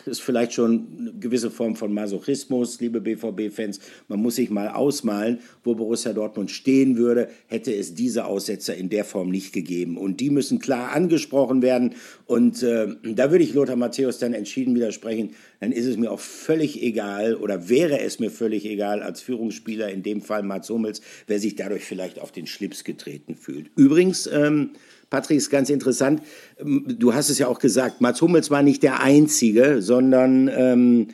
[0.07, 3.81] ist vielleicht schon eine gewisse Form von Masochismus, liebe BVB-Fans.
[4.09, 8.89] Man muss sich mal ausmalen, wo Borussia Dortmund stehen würde, hätte es diese Aussetzer in
[8.89, 9.97] der Form nicht gegeben.
[9.97, 11.95] Und die müssen klar angesprochen werden.
[12.27, 15.31] Und äh, da würde ich Lothar Matthäus dann entschieden widersprechen.
[15.61, 19.91] Dann ist es mir auch völlig egal oder wäre es mir völlig egal als Führungsspieler,
[19.91, 23.71] in dem Fall Mats Hummels, wer sich dadurch vielleicht auf den Schlips getreten fühlt.
[23.77, 24.71] Übrigens, ähm,
[25.13, 26.23] Patrick, ist ganz interessant.
[26.59, 31.09] Ähm, du hast es ja auch gesagt, Mats Hummels war nicht der Einzige, sondern ähm,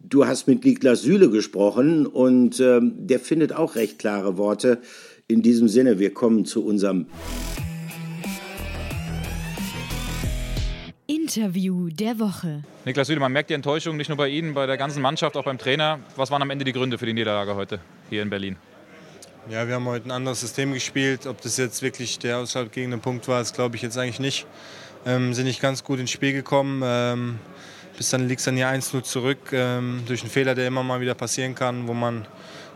[0.00, 4.82] du hast mit Niklas Süle gesprochen und ähm, der findet auch recht klare Worte.
[5.28, 7.06] In diesem Sinne, wir kommen zu unserem
[11.06, 12.64] Interview der Woche.
[12.84, 15.44] Niklas Süle, man merkt die Enttäuschung nicht nur bei Ihnen, bei der ganzen Mannschaft, auch
[15.44, 16.00] beim Trainer.
[16.16, 17.80] Was waren am Ende die Gründe für die Niederlage heute
[18.10, 18.56] hier in Berlin?
[19.50, 21.26] Ja, wir haben heute ein anderes System gespielt.
[21.26, 24.46] Ob das jetzt wirklich der ausschlaggebende Punkt war, das glaube ich jetzt eigentlich nicht.
[25.06, 26.82] Ähm, sind nicht ganz gut ins Spiel gekommen.
[26.84, 27.38] Ähm,
[27.96, 31.00] bis dann liegt es dann hier 1-0 zurück ähm, durch einen Fehler, der immer mal
[31.00, 32.26] wieder passieren kann, wo man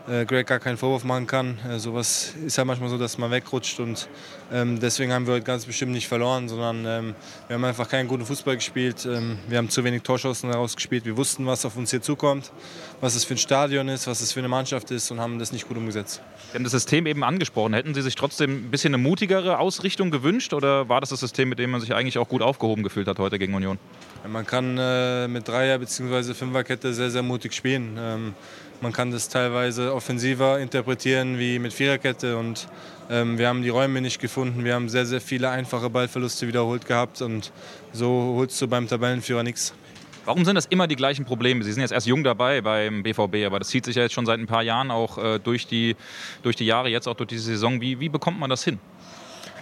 [0.05, 1.57] Greg gar keinen Vorwurf machen kann.
[1.59, 4.09] Äh, sowas ist ja manchmal so, dass man wegrutscht und
[4.51, 7.15] ähm, deswegen haben wir heute ganz bestimmt nicht verloren, sondern ähm,
[7.47, 9.05] wir haben einfach keinen guten Fußball gespielt.
[9.05, 11.05] Ähm, wir haben zu wenig Torschancen herausgespielt.
[11.05, 12.51] Wir wussten, was auf uns hier zukommt,
[12.99, 15.53] was es für ein Stadion ist, was es für eine Mannschaft ist und haben das
[15.53, 16.21] nicht gut umgesetzt.
[16.51, 17.73] Sie haben das System eben angesprochen.
[17.73, 21.47] Hätten Sie sich trotzdem ein bisschen eine mutigere Ausrichtung gewünscht oder war das das System,
[21.47, 23.79] mit dem man sich eigentlich auch gut aufgehoben gefühlt hat heute gegen Union?
[24.27, 26.33] Man kann äh, mit Dreier- bzw.
[26.33, 28.33] Fünferkette sehr, sehr mutig spielen.
[28.83, 32.67] Man kann das teilweise offensiver interpretieren wie mit Viererkette und
[33.09, 34.65] ähm, wir haben die Räume nicht gefunden.
[34.65, 37.53] Wir haben sehr, sehr viele einfache Ballverluste wiederholt gehabt und
[37.93, 39.73] so holst du beim Tabellenführer nichts.
[40.25, 41.63] Warum sind das immer die gleichen Probleme?
[41.63, 44.25] Sie sind jetzt erst jung dabei beim BVB, aber das zieht sich ja jetzt schon
[44.25, 45.95] seit ein paar Jahren auch äh, durch, die,
[46.41, 47.79] durch die Jahre, jetzt auch durch diese Saison.
[47.79, 48.81] Wie, wie bekommt man das hin?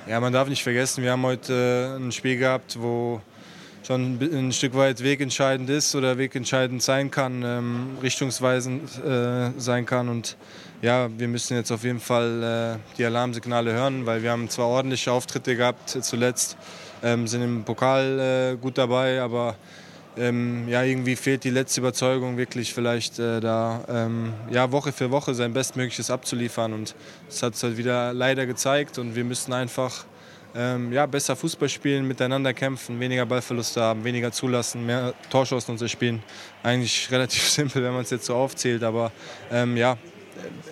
[0.07, 3.21] Ja, man darf nicht vergessen, wir haben heute äh, ein Spiel gehabt, wo
[3.83, 10.09] schon ein Stück weit wegentscheidend ist oder wegentscheidend sein kann, ähm, richtungsweisend äh, sein kann.
[10.09, 10.37] Und
[10.81, 14.67] ja, wir müssen jetzt auf jeden Fall äh, die Alarmsignale hören, weil wir haben zwar
[14.67, 16.57] ordentliche Auftritte gehabt zuletzt,
[17.03, 18.19] ähm, sind im Pokal
[18.53, 19.55] äh, gut dabei, aber
[20.17, 25.09] ähm, ja, irgendwie fehlt die letzte Überzeugung, wirklich vielleicht äh, da ähm, ja, Woche für
[25.09, 26.73] Woche sein Bestmögliches abzuliefern.
[26.73, 26.95] Und
[27.27, 30.05] das hat es halt wieder leider gezeigt und wir müssen einfach
[30.55, 35.91] ähm, ja, besser Fußball spielen, miteinander kämpfen, weniger Ballverluste haben, weniger zulassen, mehr Torschancen uns
[35.91, 36.21] spielen.
[36.63, 39.11] Eigentlich relativ simpel, wenn man es jetzt so aufzählt, aber
[39.51, 39.97] ähm, ja,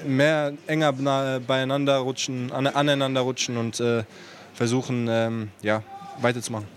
[0.05, 0.93] mehr enger
[1.39, 4.03] beieinander rutschen, aneinander rutschen und äh,
[4.53, 5.83] versuchen, ähm, ja,
[6.21, 6.67] weiterzumachen.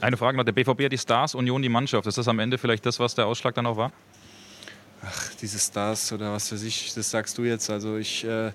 [0.00, 2.06] Eine Frage noch, der BVB hat die Stars, Union die Mannschaft.
[2.06, 3.92] Ist das am Ende vielleicht das, was der Ausschlag dann auch war?
[5.02, 7.70] Ach, diese Stars oder was weiß ich, das sagst du jetzt.
[7.70, 8.52] Also ich äh,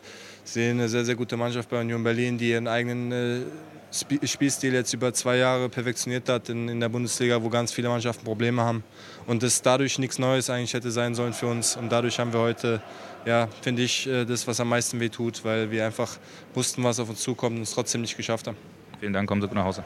[0.54, 4.94] sehe eine sehr, sehr gute Mannschaft bei Union Berlin, die ihren eigenen äh, Spielstil jetzt
[4.94, 8.84] über zwei Jahre perfektioniert hat in, in, der Bundesliga, wo ganz viele Mannschaften Probleme haben.
[9.28, 11.76] Und das dadurch nichts Neues eigentlich hätte sein sollen für uns.
[11.76, 12.82] Und dadurch haben wir heute,
[13.26, 16.18] ja, finde ich, äh, das, was am meisten weh tut, weil wir einfach
[16.54, 18.58] wussten, was auf uns zukommt und es trotzdem nicht geschafft haben.
[19.00, 19.84] Vielen Dank, kommen Sie gut nach Hause.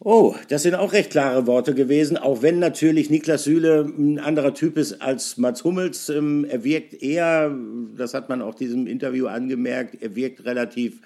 [0.00, 4.54] Oh, das sind auch recht klare Worte gewesen, auch wenn natürlich Niklas Süle ein anderer
[4.54, 6.08] Typ ist als Mats Hummels.
[6.08, 7.52] Ähm, er wirkt eher,
[7.96, 11.00] das hat man auch diesem Interview angemerkt, er wirkt relativ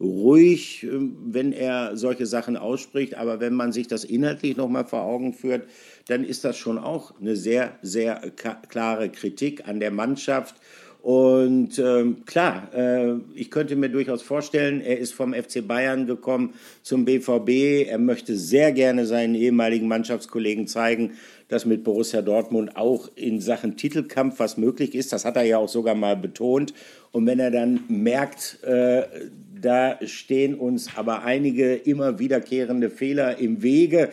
[0.00, 3.16] ruhig, ähm, wenn er solche Sachen ausspricht.
[3.16, 5.68] Aber wenn man sich das inhaltlich nochmal vor Augen führt,
[6.06, 8.32] dann ist das schon auch eine sehr, sehr
[8.70, 10.54] klare Kritik an der Mannschaft
[11.08, 16.52] und ähm, klar, äh, ich könnte mir durchaus vorstellen, er ist vom FC Bayern gekommen
[16.82, 17.88] zum BVB.
[17.88, 21.12] Er möchte sehr gerne seinen ehemaligen Mannschaftskollegen zeigen,
[21.48, 25.14] dass mit Borussia Dortmund auch in Sachen Titelkampf was möglich ist.
[25.14, 26.74] Das hat er ja auch sogar mal betont.
[27.10, 29.04] Und wenn er dann merkt, äh,
[29.58, 34.10] da stehen uns aber einige immer wiederkehrende Fehler im Wege,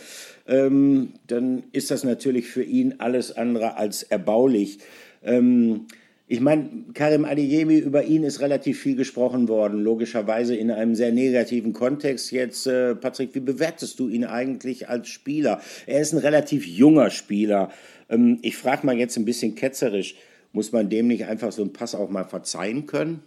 [0.48, 4.80] ähm, dann ist das natürlich für ihn alles andere als erbaulich.
[5.26, 5.88] Ähm,
[6.28, 11.12] ich meine, Karim Adeyemi, über ihn ist relativ viel gesprochen worden, logischerweise in einem sehr
[11.12, 12.32] negativen Kontext.
[12.32, 15.62] Jetzt, äh, Patrick, wie bewertest du ihn eigentlich als Spieler?
[15.86, 17.72] Er ist ein relativ junger Spieler.
[18.10, 20.16] Ähm, ich frage mal jetzt ein bisschen ketzerisch,
[20.52, 23.22] muss man dem nicht einfach so einen Pass auch mal verzeihen können?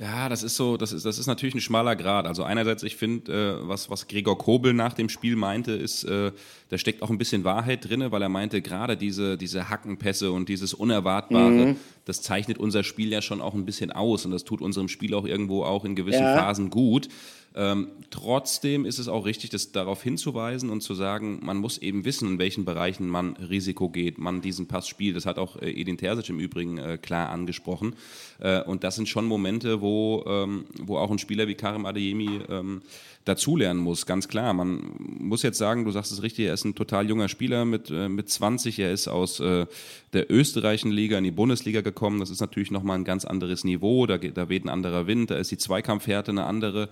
[0.00, 2.26] Ja, das ist so, das ist, das ist natürlich ein schmaler Grad.
[2.26, 6.32] Also einerseits, ich finde, äh, was, was Gregor Kobel nach dem Spiel meinte, ist, äh,
[6.70, 10.48] da steckt auch ein bisschen Wahrheit drin, weil er meinte, gerade diese, diese Hackenpässe und
[10.48, 11.76] dieses Unerwartbare, mhm.
[12.06, 15.12] das zeichnet unser Spiel ja schon auch ein bisschen aus und das tut unserem Spiel
[15.12, 16.34] auch irgendwo auch in gewissen ja.
[16.34, 17.08] Phasen gut.
[17.54, 22.04] Ähm, trotzdem ist es auch richtig, das darauf hinzuweisen und zu sagen, man muss eben
[22.04, 25.16] wissen, in welchen Bereichen man Risiko geht, man diesen Pass spielt.
[25.16, 27.96] Das hat auch äh, Edin Terzic im Übrigen äh, klar angesprochen.
[28.38, 32.40] Äh, und das sind schon Momente, wo, ähm, wo auch ein Spieler wie Karim Adeyemi
[32.48, 32.82] ähm,
[33.24, 34.54] dazulernen muss, ganz klar.
[34.54, 37.90] Man muss jetzt sagen, du sagst es richtig, er ist ein total junger Spieler mit,
[37.90, 38.78] äh, mit 20.
[38.78, 39.66] Er ist aus äh,
[40.14, 42.20] der österreichischen Liga in die Bundesliga gekommen.
[42.20, 44.06] Das ist natürlich nochmal ein ganz anderes Niveau.
[44.06, 46.88] Da, da weht ein anderer Wind, da ist die Zweikampfhärte eine andere.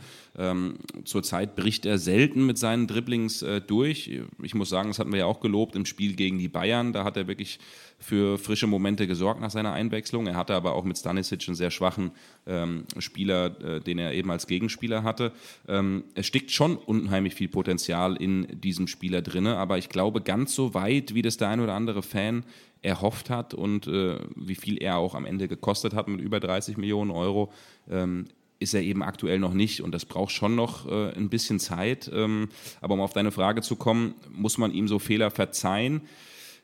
[0.51, 4.21] Ähm, zurzeit bricht er selten mit seinen Dribblings äh, durch.
[4.43, 6.93] Ich muss sagen, das hatten wir ja auch gelobt im Spiel gegen die Bayern.
[6.93, 7.59] Da hat er wirklich
[7.99, 10.27] für frische Momente gesorgt nach seiner Einwechslung.
[10.27, 12.13] Er hatte aber auch mit Stanisic einen sehr schwachen
[12.47, 15.33] ähm, Spieler, äh, den er eben als Gegenspieler hatte.
[15.67, 20.55] Ähm, es steckt schon unheimlich viel Potenzial in diesem Spieler drin, aber ich glaube, ganz
[20.55, 22.45] so weit, wie das der ein oder andere Fan
[22.83, 26.77] erhofft hat und äh, wie viel er auch am Ende gekostet hat mit über 30
[26.77, 27.53] Millionen Euro,
[27.91, 28.27] ähm,
[28.59, 32.11] ist er eben aktuell noch nicht und das braucht schon noch äh, ein bisschen Zeit.
[32.12, 32.49] Ähm,
[32.81, 36.03] aber um auf deine Frage zu kommen, muss man ihm so Fehler verzeihen?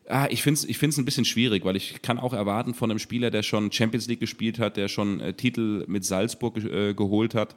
[0.07, 2.91] Ah, ich finde es ich find's ein bisschen schwierig, weil ich kann auch erwarten von
[2.91, 6.95] einem Spieler, der schon Champions League gespielt hat, der schon äh, Titel mit Salzburg äh,
[6.95, 7.55] geholt hat,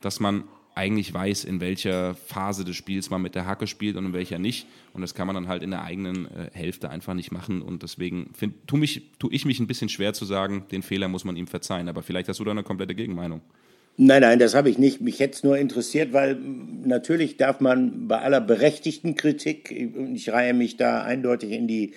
[0.00, 0.44] dass man
[0.74, 4.40] eigentlich weiß, in welcher Phase des Spiels man mit der Hacke spielt und in welcher
[4.40, 4.66] nicht.
[4.92, 7.62] Und das kann man dann halt in der eigenen äh, Hälfte einfach nicht machen.
[7.62, 8.30] Und deswegen
[8.66, 8.84] tue
[9.18, 11.88] tu ich mich ein bisschen schwer zu sagen, den Fehler muss man ihm verzeihen.
[11.88, 13.40] Aber vielleicht hast du da eine komplette Gegenmeinung.
[13.96, 15.00] Nein, nein, das habe ich nicht.
[15.00, 16.36] Mich hätte es nur interessiert, weil
[16.84, 21.92] natürlich darf man bei aller berechtigten Kritik, ich reihe mich da eindeutig in die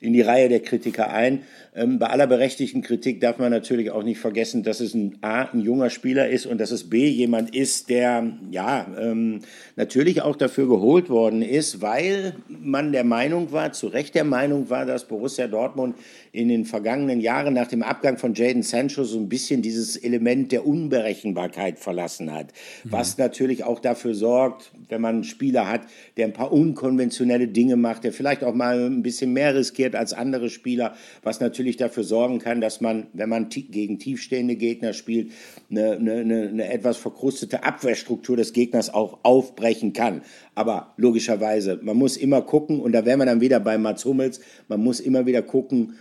[0.00, 1.42] in die Reihe der Kritiker ein.
[1.76, 5.42] Ähm, bei aller berechtigten Kritik darf man natürlich auch nicht vergessen, dass es ein A,
[5.42, 9.40] ein junger Spieler ist und dass es B, jemand ist, der ja ähm,
[9.76, 14.70] natürlich auch dafür geholt worden ist, weil man der Meinung war, zu Recht der Meinung
[14.70, 15.96] war, dass Borussia Dortmund
[16.32, 20.52] in den vergangenen Jahren nach dem Abgang von Jaden Sancho so ein bisschen dieses Element
[20.52, 22.52] der Unberechenbarkeit verlassen hat.
[22.84, 22.92] Mhm.
[22.92, 25.82] Was natürlich auch dafür sorgt, wenn man einen Spieler hat,
[26.16, 30.14] der ein paar unkonventionelle Dinge macht, der vielleicht auch mal ein bisschen mehr riskiert als
[30.14, 35.32] andere Spieler, was natürlich dafür sorgen kann, dass man, wenn man gegen tiefstehende Gegner spielt,
[35.68, 40.22] eine, eine, eine etwas verkrustete Abwehrstruktur des Gegners auch aufbrechen kann.
[40.54, 44.40] Aber logischerweise, man muss immer gucken, und da wären wir dann wieder bei Mats Hummels,
[44.68, 45.94] man muss immer wieder gucken,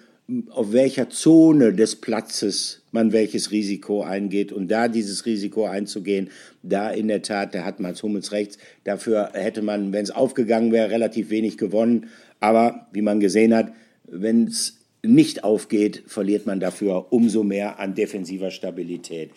[0.50, 4.52] auf welcher Zone des Platzes man welches Risiko eingeht.
[4.52, 6.30] Und da dieses Risiko einzugehen,
[6.64, 10.72] da in der Tat, da hat Mats Hummels rechts, dafür hätte man, wenn es aufgegangen
[10.72, 12.08] wäre, relativ wenig gewonnen,
[12.40, 13.72] aber wie man gesehen hat,
[14.08, 14.75] wenn es
[15.08, 19.32] nicht aufgeht, verliert man dafür umso mehr an defensiver Stabilität.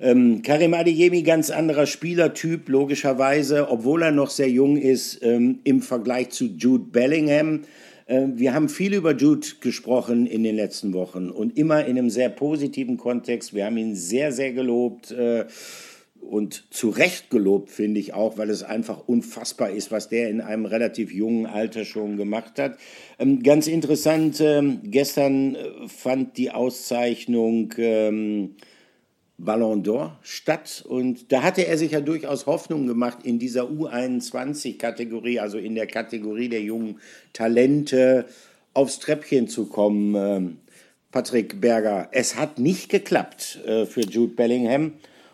[0.00, 5.82] Ähm, Karim Adeyemi, ganz anderer Spielertyp, logischerweise, obwohl er noch sehr jung ist ähm, im
[5.82, 7.62] Vergleich zu Jude Bellingham.
[8.06, 12.10] Äh, wir haben viel über Jude gesprochen in den letzten Wochen und immer in einem
[12.10, 13.54] sehr positiven Kontext.
[13.54, 15.46] Wir haben ihn sehr, sehr gelobt äh,
[16.22, 20.40] und zu Recht gelobt, finde ich auch, weil es einfach unfassbar ist, was der in
[20.40, 22.78] einem relativ jungen Alter schon gemacht hat.
[23.18, 28.56] Ähm, ganz interessant, ähm, gestern äh, fand die Auszeichnung ähm,
[29.36, 30.84] Ballon d'Or statt.
[30.86, 35.86] Und da hatte er sich ja durchaus Hoffnung gemacht in dieser U21-Kategorie, also in der
[35.86, 37.00] Kategorie der jungen
[37.32, 38.26] Talente,
[38.74, 40.14] aufs Treppchen zu kommen.
[40.14, 40.56] Ähm,
[41.10, 44.92] Patrick Berger, es hat nicht geklappt äh, für Jude Bellingham.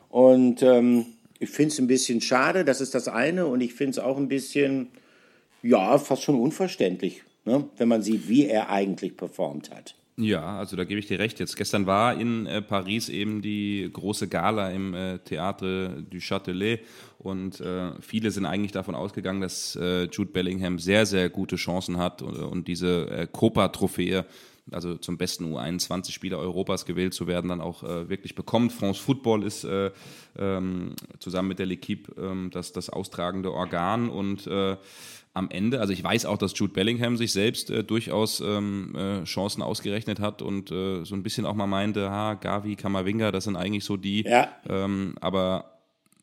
[0.08, 1.06] Und ähm,
[1.38, 3.46] ich finde es ein bisschen schade, das ist das eine.
[3.46, 4.88] Und ich finde es auch ein bisschen,
[5.62, 7.68] ja, fast schon unverständlich, ne?
[7.76, 9.94] wenn man sieht, wie er eigentlich performt hat.
[10.20, 11.38] Ja, also da gebe ich dir recht.
[11.38, 16.80] Jetzt gestern war in äh, Paris eben die große Gala im äh, Théâtre du Châtelet
[17.20, 21.98] und äh, viele sind eigentlich davon ausgegangen, dass äh, Jude Bellingham sehr, sehr gute Chancen
[21.98, 24.24] hat und, und diese äh, Copa-Trophäe,
[24.72, 28.72] also zum besten U21-Spieler Europas gewählt zu werden, dann auch äh, wirklich bekommt.
[28.72, 29.90] France Football ist äh,
[30.38, 34.76] ähm, zusammen mit der L'Equipe ähm, das, das austragende Organ und äh,
[35.34, 39.24] am Ende, also ich weiß auch, dass Jude Bellingham sich selbst äh, durchaus ähm, äh,
[39.24, 43.44] Chancen ausgerechnet hat und äh, so ein bisschen auch mal meinte, ha, Gavi, Kamavinga, das
[43.44, 44.24] sind eigentlich so die.
[44.24, 44.48] Ja.
[44.68, 45.78] Ähm, aber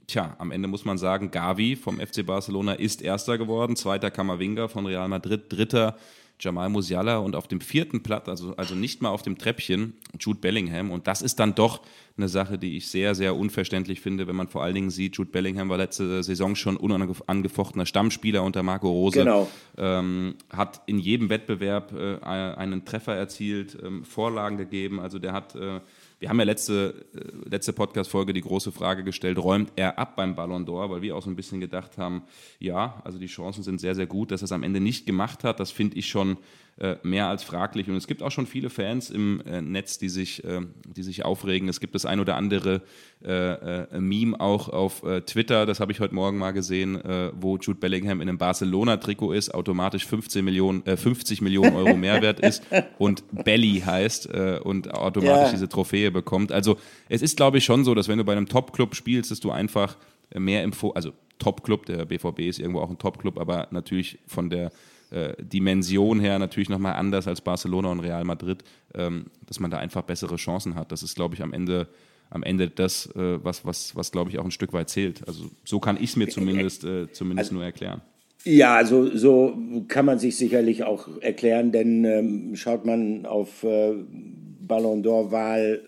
[0.08, 4.68] tja, am Ende muss man sagen, Gavi vom FC Barcelona ist Erster geworden, zweiter Kamavinga
[4.68, 5.96] von Real Madrid, dritter
[6.40, 10.40] Jamal Musiala und auf dem vierten Platz, also, also nicht mal auf dem Treppchen, Jude
[10.40, 10.92] Bellingham.
[10.92, 11.82] Und das ist dann doch
[12.18, 15.32] eine Sache, die ich sehr, sehr unverständlich finde, wenn man vor allen Dingen sieht, Jude
[15.32, 19.20] Bellingham war letzte Saison schon unangefochtener Stammspieler unter Marco Rose.
[19.20, 19.50] Genau.
[19.78, 25.00] Ähm, hat in jedem Wettbewerb äh, einen Treffer erzielt, ähm, Vorlagen gegeben.
[25.00, 25.80] Also der hat äh,
[26.20, 30.36] wir haben ja letzte, äh, letzte Podcast-Folge die große Frage gestellt, räumt er ab beim
[30.36, 32.24] Ballon d'Or, weil wir auch so ein bisschen gedacht haben,
[32.60, 35.44] ja, also die Chancen sind sehr, sehr gut, dass er es am Ende nicht gemacht
[35.44, 35.60] hat.
[35.60, 36.38] Das finde ich schon
[36.78, 37.88] äh, mehr als fraglich.
[37.88, 41.24] Und es gibt auch schon viele Fans im äh, Netz, die sich, äh, die sich
[41.24, 41.70] aufregen.
[41.70, 42.82] Es gibt das ein oder andere
[43.24, 47.00] äh, äh, Meme auch auf Twitter, das habe ich heute Morgen mal gesehen,
[47.34, 52.64] wo Jude Bellingham in einem Barcelona-Trikot ist, automatisch 15 Millionen, 50 Millionen Euro Mehrwert ist
[52.98, 54.28] und Belly heißt
[54.64, 55.52] und automatisch ja.
[55.52, 56.52] diese Trophäe bekommt.
[56.52, 59.40] Also es ist, glaube ich, schon so, dass wenn du bei einem Top-Club spielst, dass
[59.40, 59.98] du einfach
[60.34, 64.50] mehr im, Fo also Top-Club, der BVB ist irgendwo auch ein Top-Club, aber natürlich von
[64.50, 64.72] der
[65.42, 68.64] Dimension her natürlich nochmal anders als Barcelona und Real Madrid,
[68.94, 70.92] ähm, dass man da einfach bessere Chancen hat.
[70.92, 71.88] Das ist, glaube ich, am Ende
[72.30, 75.28] am Ende das, äh, was, was, was glaube ich, auch ein Stück weit zählt.
[75.28, 78.02] Also so kann ich es mir zumindest, äh, zumindest also, nur erklären.
[78.44, 83.94] Ja, also so kann man sich sicherlich auch erklären, denn ähm, schaut man auf äh,
[84.60, 85.82] Ballon d'Or-Wahl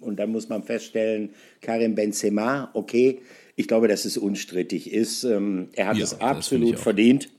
[0.00, 3.20] und dann muss man feststellen, Karim Benzema, okay,
[3.56, 5.24] ich glaube, dass es unstrittig ist.
[5.24, 7.30] Ähm, er hat ja, es absolut verdient.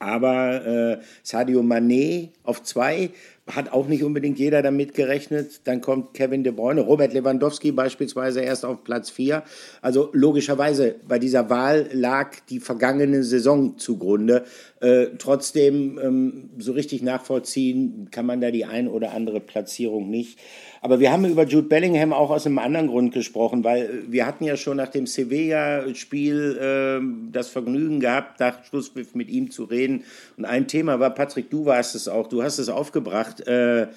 [0.00, 3.10] Aber äh, Sadio Mané auf zwei
[3.46, 5.60] hat auch nicht unbedingt jeder damit gerechnet.
[5.64, 9.42] Dann kommt Kevin De Bruyne, Robert Lewandowski beispielsweise erst auf Platz vier.
[9.82, 14.44] Also logischerweise bei dieser Wahl lag die vergangene Saison zugrunde.
[14.80, 20.38] Äh, trotzdem ähm, so richtig nachvollziehen kann man da die ein oder andere Platzierung nicht.
[20.82, 24.44] Aber wir haben über Jude Bellingham auch aus einem anderen Grund gesprochen, weil wir hatten
[24.44, 30.04] ja schon nach dem Sevilla-Spiel äh, das Vergnügen gehabt, nach Schlusspfiff mit ihm zu reden.
[30.38, 33.46] Und ein Thema war, Patrick, du warst es auch, du hast es aufgebracht.
[33.46, 33.88] Äh,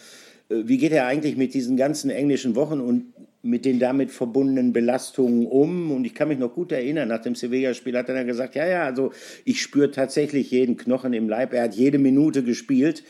[0.50, 3.06] wie geht er eigentlich mit diesen ganzen englischen Wochen und
[3.44, 5.90] mit den damit verbundenen Belastungen um?
[5.90, 8.68] Und ich kann mich noch gut erinnern, nach dem Sevilla-Spiel hat er dann gesagt, ja,
[8.68, 9.14] ja, also
[9.46, 11.54] ich spüre tatsächlich jeden Knochen im Leib.
[11.54, 13.06] Er hat jede Minute gespielt.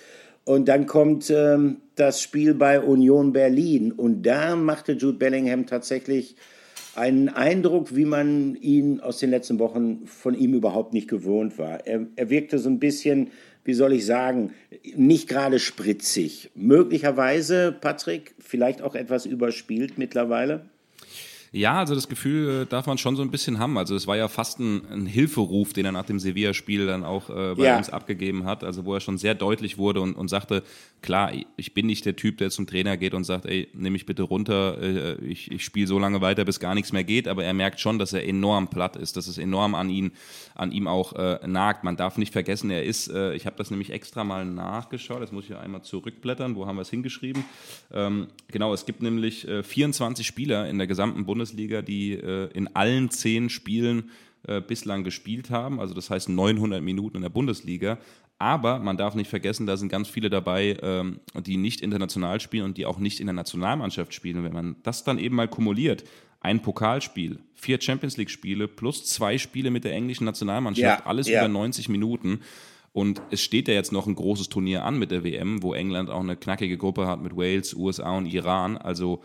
[0.46, 3.92] Und dann kommt ähm, das Spiel bei Union Berlin.
[3.92, 6.36] Und da machte Jude Bellingham tatsächlich
[6.96, 11.86] einen Eindruck, wie man ihn aus den letzten Wochen von ihm überhaupt nicht gewohnt war.
[11.88, 13.32] Er, er wirkte so ein bisschen,
[13.64, 14.54] wie soll ich sagen,
[14.96, 16.52] nicht gerade spritzig.
[16.56, 20.66] Möglicherweise, Patrick, vielleicht auch etwas überspielt mittlerweile.
[21.56, 23.78] Ja, also das Gefühl äh, darf man schon so ein bisschen haben.
[23.78, 27.30] Also es war ja fast ein, ein Hilferuf, den er nach dem Sevilla-Spiel dann auch
[27.30, 27.78] äh, bei ja.
[27.78, 28.64] uns abgegeben hat.
[28.64, 30.64] Also wo er schon sehr deutlich wurde und, und sagte,
[31.04, 34.08] klar, ich bin nicht der Typ, der zum Trainer geht und sagt, ey, nimm mich
[34.08, 37.28] bitte runter, äh, ich, ich spiele so lange weiter, bis gar nichts mehr geht.
[37.28, 40.12] Aber er merkt schon, dass er enorm platt ist, dass es enorm an ihn,
[40.56, 41.84] an ihm auch äh, nagt.
[41.84, 45.34] Man darf nicht vergessen, er ist, äh, ich habe das nämlich extra mal nachgeschaut, jetzt
[45.34, 47.46] muss ich einmal zurückblättern, wo haben wir es hingeschrieben?
[47.92, 52.50] Ähm, genau, es gibt nämlich äh, 24 Spieler in der gesamten Bundesliga, Bundesliga, die äh,
[52.54, 54.12] in allen zehn Spielen
[54.48, 55.80] äh, bislang gespielt haben.
[55.80, 58.00] Also das heißt 900 Minuten in der Bundesliga.
[58.40, 62.66] Aber man darf nicht vergessen, da sind ganz viele dabei, ähm, die nicht international spielen
[62.66, 64.38] und die auch nicht in der Nationalmannschaft spielen.
[64.38, 66.04] Und wenn man das dann eben mal kumuliert,
[66.40, 71.40] ein Pokalspiel, vier Champions League-Spiele plus zwei Spiele mit der englischen Nationalmannschaft, ja, alles ja.
[71.40, 72.42] über 90 Minuten,
[72.94, 76.12] und es steht ja jetzt noch ein großes Turnier an mit der WM, wo England
[76.12, 78.78] auch eine knackige Gruppe hat mit Wales, USA und Iran.
[78.78, 79.22] Also,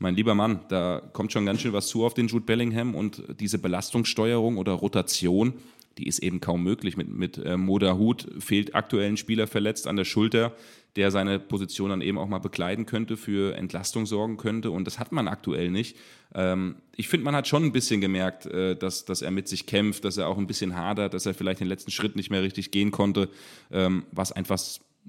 [0.00, 3.22] mein lieber Mann, da kommt schon ganz schön was zu auf den Jude Bellingham und
[3.38, 5.54] diese Belastungssteuerung oder Rotation,
[5.98, 6.96] die ist eben kaum möglich.
[6.96, 10.54] Mit, mit äh, Moda Hut fehlt aktuell ein Spieler verletzt an der Schulter,
[10.96, 14.70] der seine Position dann eben auch mal bekleiden könnte, für Entlastung sorgen könnte.
[14.70, 15.96] Und das hat man aktuell nicht.
[16.34, 19.66] Ähm, ich finde, man hat schon ein bisschen gemerkt, äh, dass, dass er mit sich
[19.66, 22.42] kämpft, dass er auch ein bisschen hadert, dass er vielleicht den letzten Schritt nicht mehr
[22.42, 23.28] richtig gehen konnte,
[23.70, 24.58] ähm, was einfach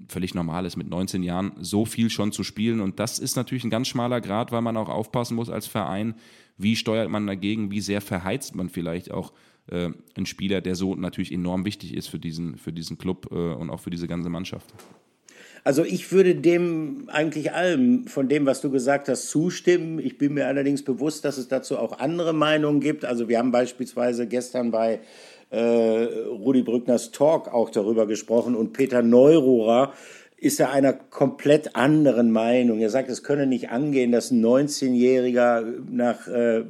[0.07, 2.81] völlig normal ist, mit 19 Jahren so viel schon zu spielen.
[2.81, 6.15] Und das ist natürlich ein ganz schmaler Grad, weil man auch aufpassen muss als Verein,
[6.57, 9.33] wie steuert man dagegen, wie sehr verheizt man vielleicht auch
[9.71, 13.35] äh, einen Spieler, der so natürlich enorm wichtig ist für diesen, für diesen Club äh,
[13.35, 14.73] und auch für diese ganze Mannschaft.
[15.63, 19.99] Also ich würde dem eigentlich allem von dem, was du gesagt hast, zustimmen.
[19.99, 23.05] Ich bin mir allerdings bewusst, dass es dazu auch andere Meinungen gibt.
[23.05, 24.99] Also wir haben beispielsweise gestern bei
[25.51, 29.93] äh, Rudi Brückners Talk auch darüber gesprochen und Peter Neururer
[30.43, 32.79] ist er einer komplett anderen Meinung.
[32.81, 36.65] Er sagt, es könne nicht angehen, dass ein 19-Jähriger nach äh,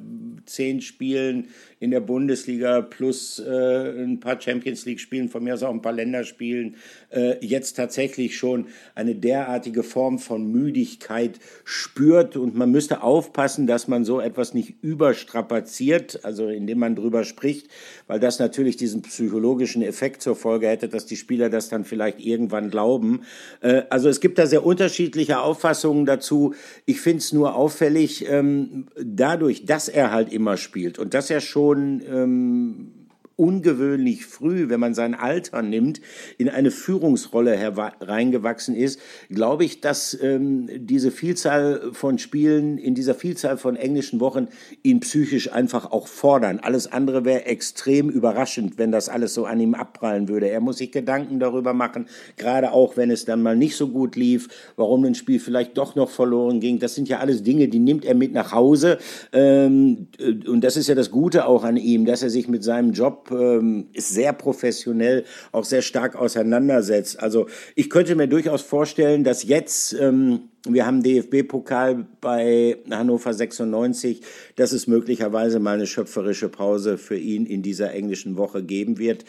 [0.46, 1.48] zehn Spielen
[1.80, 5.82] in der Bundesliga plus äh, ein paar Champions League Spielen, von mir aus auch ein
[5.82, 6.78] paar Länderspielen,
[7.10, 12.38] äh, jetzt tatsächlich schon eine derartige Form von Müdigkeit spürt.
[12.38, 17.68] Und man müsste aufpassen, dass man so etwas nicht überstrapaziert, also indem man drüber spricht,
[18.08, 22.22] weil das natürlich diesen psychologischen Effekt zur Folge hätte, dass die Spieler das dann vielleicht
[22.22, 23.24] irgendwann glauben.
[23.64, 26.54] Äh, also es gibt da sehr unterschiedliche Auffassungen dazu.
[26.86, 31.42] Ich finde es nur auffällig, ähm, dadurch, dass er halt immer spielt und dass er
[31.42, 33.03] schon ähm,
[33.36, 36.02] ungewöhnlich früh, wenn man sein Alter nimmt,
[36.38, 43.16] in eine Führungsrolle hereingewachsen ist, glaube ich, dass ähm, diese Vielzahl von Spielen in dieser
[43.16, 44.48] Vielzahl von englischen Wochen
[44.84, 46.60] ihn psychisch einfach auch fordern.
[46.60, 50.50] Alles andere wäre extrem überraschend, wenn das alles so an ihm abprallen würde.
[50.50, 54.16] Er muss sich Gedanken darüber machen, gerade auch wenn es dann mal nicht so gut
[54.16, 56.80] lief, warum ein Spiel vielleicht doch noch verloren ging.
[56.80, 59.00] Das sind ja alles Dinge, die nimmt er mit nach Hause.
[59.32, 60.08] Ähm,
[60.48, 63.23] und das ist ja das Gute auch an ihm, dass er sich mit seinem Job
[63.32, 67.20] ähm, ist sehr professionell, auch sehr stark auseinandersetzt.
[67.20, 74.22] Also ich könnte mir durchaus vorstellen, dass jetzt, ähm, wir haben DFB-Pokal bei Hannover 96,
[74.56, 79.26] dass es möglicherweise mal eine schöpferische Pause für ihn in dieser englischen Woche geben wird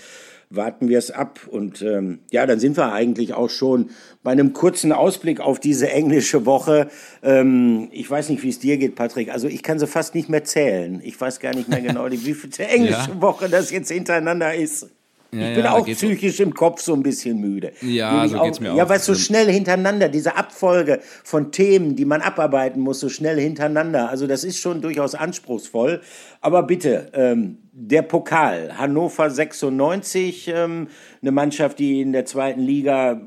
[0.50, 1.40] warten wir es ab.
[1.50, 3.90] Und ähm, ja, dann sind wir eigentlich auch schon
[4.22, 6.88] bei einem kurzen Ausblick auf diese englische Woche.
[7.22, 9.30] Ähm, ich weiß nicht, wie es dir geht, Patrick.
[9.30, 11.00] Also ich kann sie fast nicht mehr zählen.
[11.04, 13.20] Ich weiß gar nicht mehr genau, wie viel englische ja.
[13.20, 14.88] Woche das jetzt hintereinander ist.
[15.34, 17.72] Ja, ich bin ja, auch psychisch im Kopf so ein bisschen müde.
[17.82, 18.76] Ja, so geht's mir auch.
[18.76, 23.40] Ja, weil so schnell hintereinander, diese Abfolge von Themen, die man abarbeiten muss, so schnell
[23.40, 24.08] hintereinander.
[24.08, 26.00] Also das ist schon durchaus anspruchsvoll.
[26.40, 30.88] Aber bitte, ähm, der Pokal, Hannover 96, ähm,
[31.22, 33.20] eine Mannschaft, die in der zweiten Liga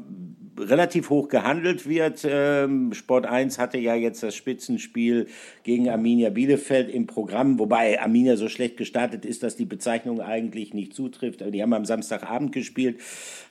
[0.59, 2.25] relativ hoch gehandelt wird.
[2.29, 5.27] Ähm, Sport 1 hatte ja jetzt das Spitzenspiel
[5.63, 10.73] gegen Arminia Bielefeld im Programm, wobei Arminia so schlecht gestartet ist, dass die Bezeichnung eigentlich
[10.73, 11.41] nicht zutrifft.
[11.53, 12.99] Die haben am Samstagabend gespielt.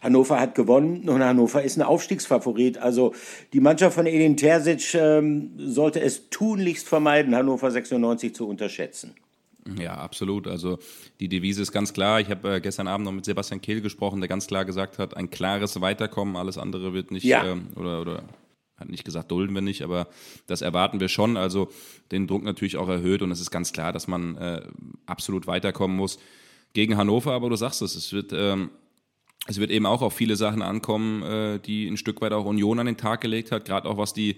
[0.01, 2.79] Hannover hat gewonnen und Hannover ist ein Aufstiegsfavorit.
[2.79, 3.15] Also
[3.53, 9.15] die Mannschaft von Edin Terzic ähm, sollte es tunlichst vermeiden, Hannover 96 zu unterschätzen.
[9.79, 10.47] Ja, absolut.
[10.47, 10.79] Also
[11.21, 12.21] die Devise ist ganz klar.
[12.21, 15.17] Ich habe äh, gestern Abend noch mit Sebastian Kehl gesprochen, der ganz klar gesagt hat,
[15.17, 17.45] ein klares Weiterkommen, alles andere wird nicht ja.
[17.45, 18.25] ähm, oder, oder
[18.77, 20.09] hat nicht gesagt, dulden wir nicht, aber
[20.47, 21.37] das erwarten wir schon.
[21.37, 21.71] Also
[22.13, 24.63] den Druck natürlich auch erhöht und es ist ganz klar, dass man äh,
[25.07, 26.19] absolut weiterkommen muss
[26.75, 27.33] gegen Hannover.
[27.33, 28.71] Aber du sagst es, es wird ähm,
[29.47, 32.79] es wird eben auch auf viele Sachen ankommen, äh, die ein Stück weit auch Union
[32.79, 34.37] an den Tag gelegt hat, gerade auch was die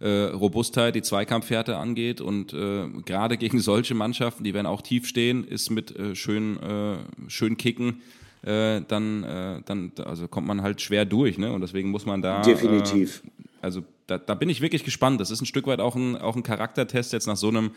[0.00, 2.20] äh, Robustheit, die Zweikampfhärte angeht.
[2.20, 6.58] Und äh, gerade gegen solche Mannschaften, die werden auch tief stehen, ist mit äh, schön,
[6.62, 8.00] äh, schön Kicken.
[8.42, 11.52] Äh, dann, äh, dann also kommt man halt schwer durch, ne?
[11.52, 12.42] Und deswegen muss man da.
[12.42, 13.22] Definitiv.
[13.24, 15.20] Äh, also da, da bin ich wirklich gespannt.
[15.20, 17.72] Das ist ein Stück weit auch ein, auch ein Charaktertest jetzt nach so einem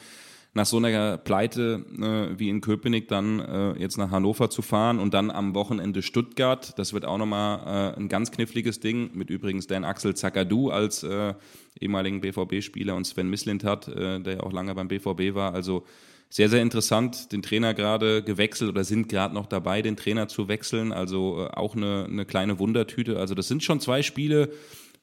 [0.54, 5.00] nach so einer Pleite äh, wie in Köpenick dann äh, jetzt nach Hannover zu fahren
[5.00, 6.78] und dann am Wochenende Stuttgart.
[6.78, 11.04] Das wird auch nochmal äh, ein ganz kniffliges Ding mit übrigens Dan Axel Zagadou als
[11.04, 11.36] äh,
[11.80, 15.54] ehemaligen BVB-Spieler und Sven Mislintat, äh, der ja auch lange beim BVB war.
[15.54, 15.86] Also
[16.28, 20.48] sehr, sehr interessant, den Trainer gerade gewechselt oder sind gerade noch dabei, den Trainer zu
[20.48, 20.92] wechseln.
[20.92, 23.18] Also äh, auch eine, eine kleine Wundertüte.
[23.18, 24.50] Also das sind schon zwei Spiele,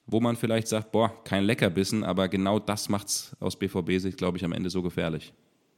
[0.09, 4.39] wo man vielleicht sagt, boah, kein Leckerbissen, aber genau das macht es aus BVB-Sicht, glaube
[4.39, 5.33] ich, am Ende so gefährlich.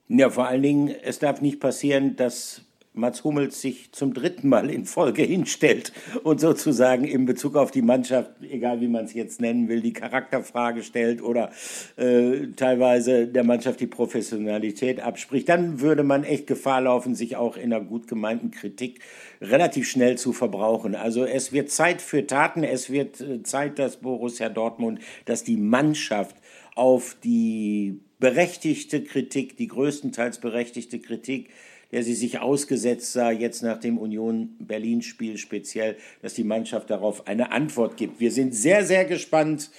[0.09, 2.63] Ja, vor allen Dingen, es darf nicht passieren, dass
[2.93, 5.93] Mats Hummels sich zum dritten Mal in Folge hinstellt
[6.25, 9.93] und sozusagen in Bezug auf die Mannschaft, egal wie man es jetzt nennen will, die
[9.93, 11.51] Charakterfrage stellt oder
[11.97, 17.57] äh, teilweise der Mannschaft die Professionalität abspricht, dann würde man echt Gefahr laufen, sich auch
[17.57, 19.01] in einer gut gemeinten Kritik
[19.41, 20.97] relativ schnell zu verbrauchen.
[20.97, 25.57] Also es wird Zeit für Taten, es wird äh, Zeit, dass Borussia Dortmund, dass die
[25.57, 26.37] Mannschaft
[26.75, 31.51] auf die berechtigte Kritik, die größtenteils berechtigte Kritik
[31.93, 37.27] der sie sich ausgesetzt sah, jetzt nach dem Union Berlin-Spiel speziell, dass die Mannschaft darauf
[37.27, 38.21] eine Antwort gibt.
[38.21, 39.71] Wir sind sehr, sehr gespannt,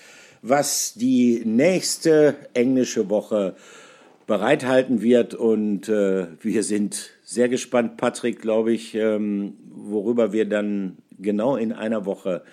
[0.42, 3.56] was die nächste englische Woche
[4.28, 5.34] bereithalten wird.
[5.34, 11.72] Und äh, wir sind sehr gespannt, Patrick, glaube ich, ähm, worüber wir dann genau in
[11.72, 12.44] einer Woche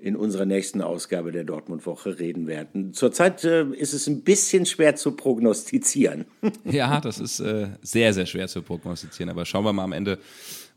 [0.00, 2.94] in unserer nächsten Ausgabe der Dortmund-Woche reden werden.
[2.94, 6.26] Zurzeit äh, ist es ein bisschen schwer zu prognostizieren.
[6.64, 9.30] ja, das ist äh, sehr, sehr schwer zu prognostizieren.
[9.30, 10.18] Aber schauen wir mal am Ende,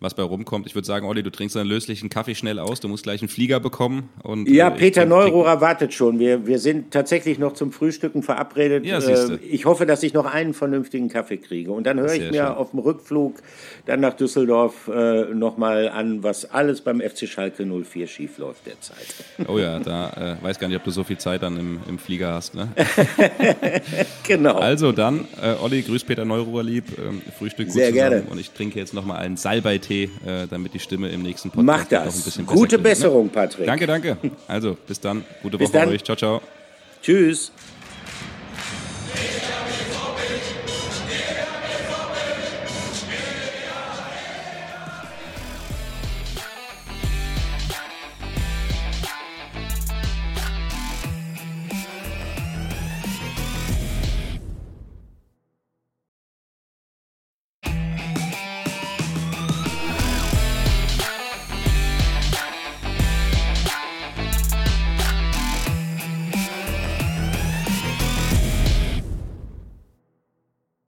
[0.02, 0.66] was bei rumkommt.
[0.66, 2.80] Ich würde sagen, Olli, du trinkst deinen löslichen Kaffee schnell aus.
[2.80, 4.10] Du musst gleich einen Flieger bekommen.
[4.24, 6.18] Und, ja, äh, Peter Neurohrer wartet schon.
[6.18, 8.84] Wir, wir sind tatsächlich noch zum Frühstücken verabredet.
[8.84, 11.72] Ja, äh, ich hoffe, dass ich noch einen vernünftigen Kaffee kriege.
[11.72, 12.42] Und dann höre ich mir schön.
[12.42, 13.36] auf dem Rückflug
[13.86, 19.06] dann nach Düsseldorf äh, nochmal an, was alles beim FC Schalke 04 schief läuft derzeit.
[19.48, 22.00] Oh ja, da äh, weiß gar nicht, ob du so viel Zeit dann im, im
[22.00, 22.56] Flieger hast.
[22.56, 22.70] Ne?
[24.28, 24.56] genau.
[24.56, 26.86] Also dann, äh, Olli, grüß Peter Neurohrer lieb.
[26.98, 28.10] Ähm, Frühstück gut Sehr zusammen.
[28.10, 28.24] gerne.
[28.32, 31.66] Und ich trinke jetzt nochmal einen Salbei-Tee okay, äh, damit die Stimme im nächsten Podcast
[31.66, 32.06] Macht das.
[32.06, 32.90] noch ein bisschen besser Gute klingt, ne?
[32.90, 33.32] Besserung, ne?
[33.32, 33.66] Patrick.
[33.66, 34.18] Danke, danke.
[34.48, 35.24] Also, bis dann.
[35.42, 35.90] Gute bis Woche dann.
[35.90, 36.04] euch.
[36.04, 36.42] Ciao, ciao.
[37.02, 37.52] Tschüss.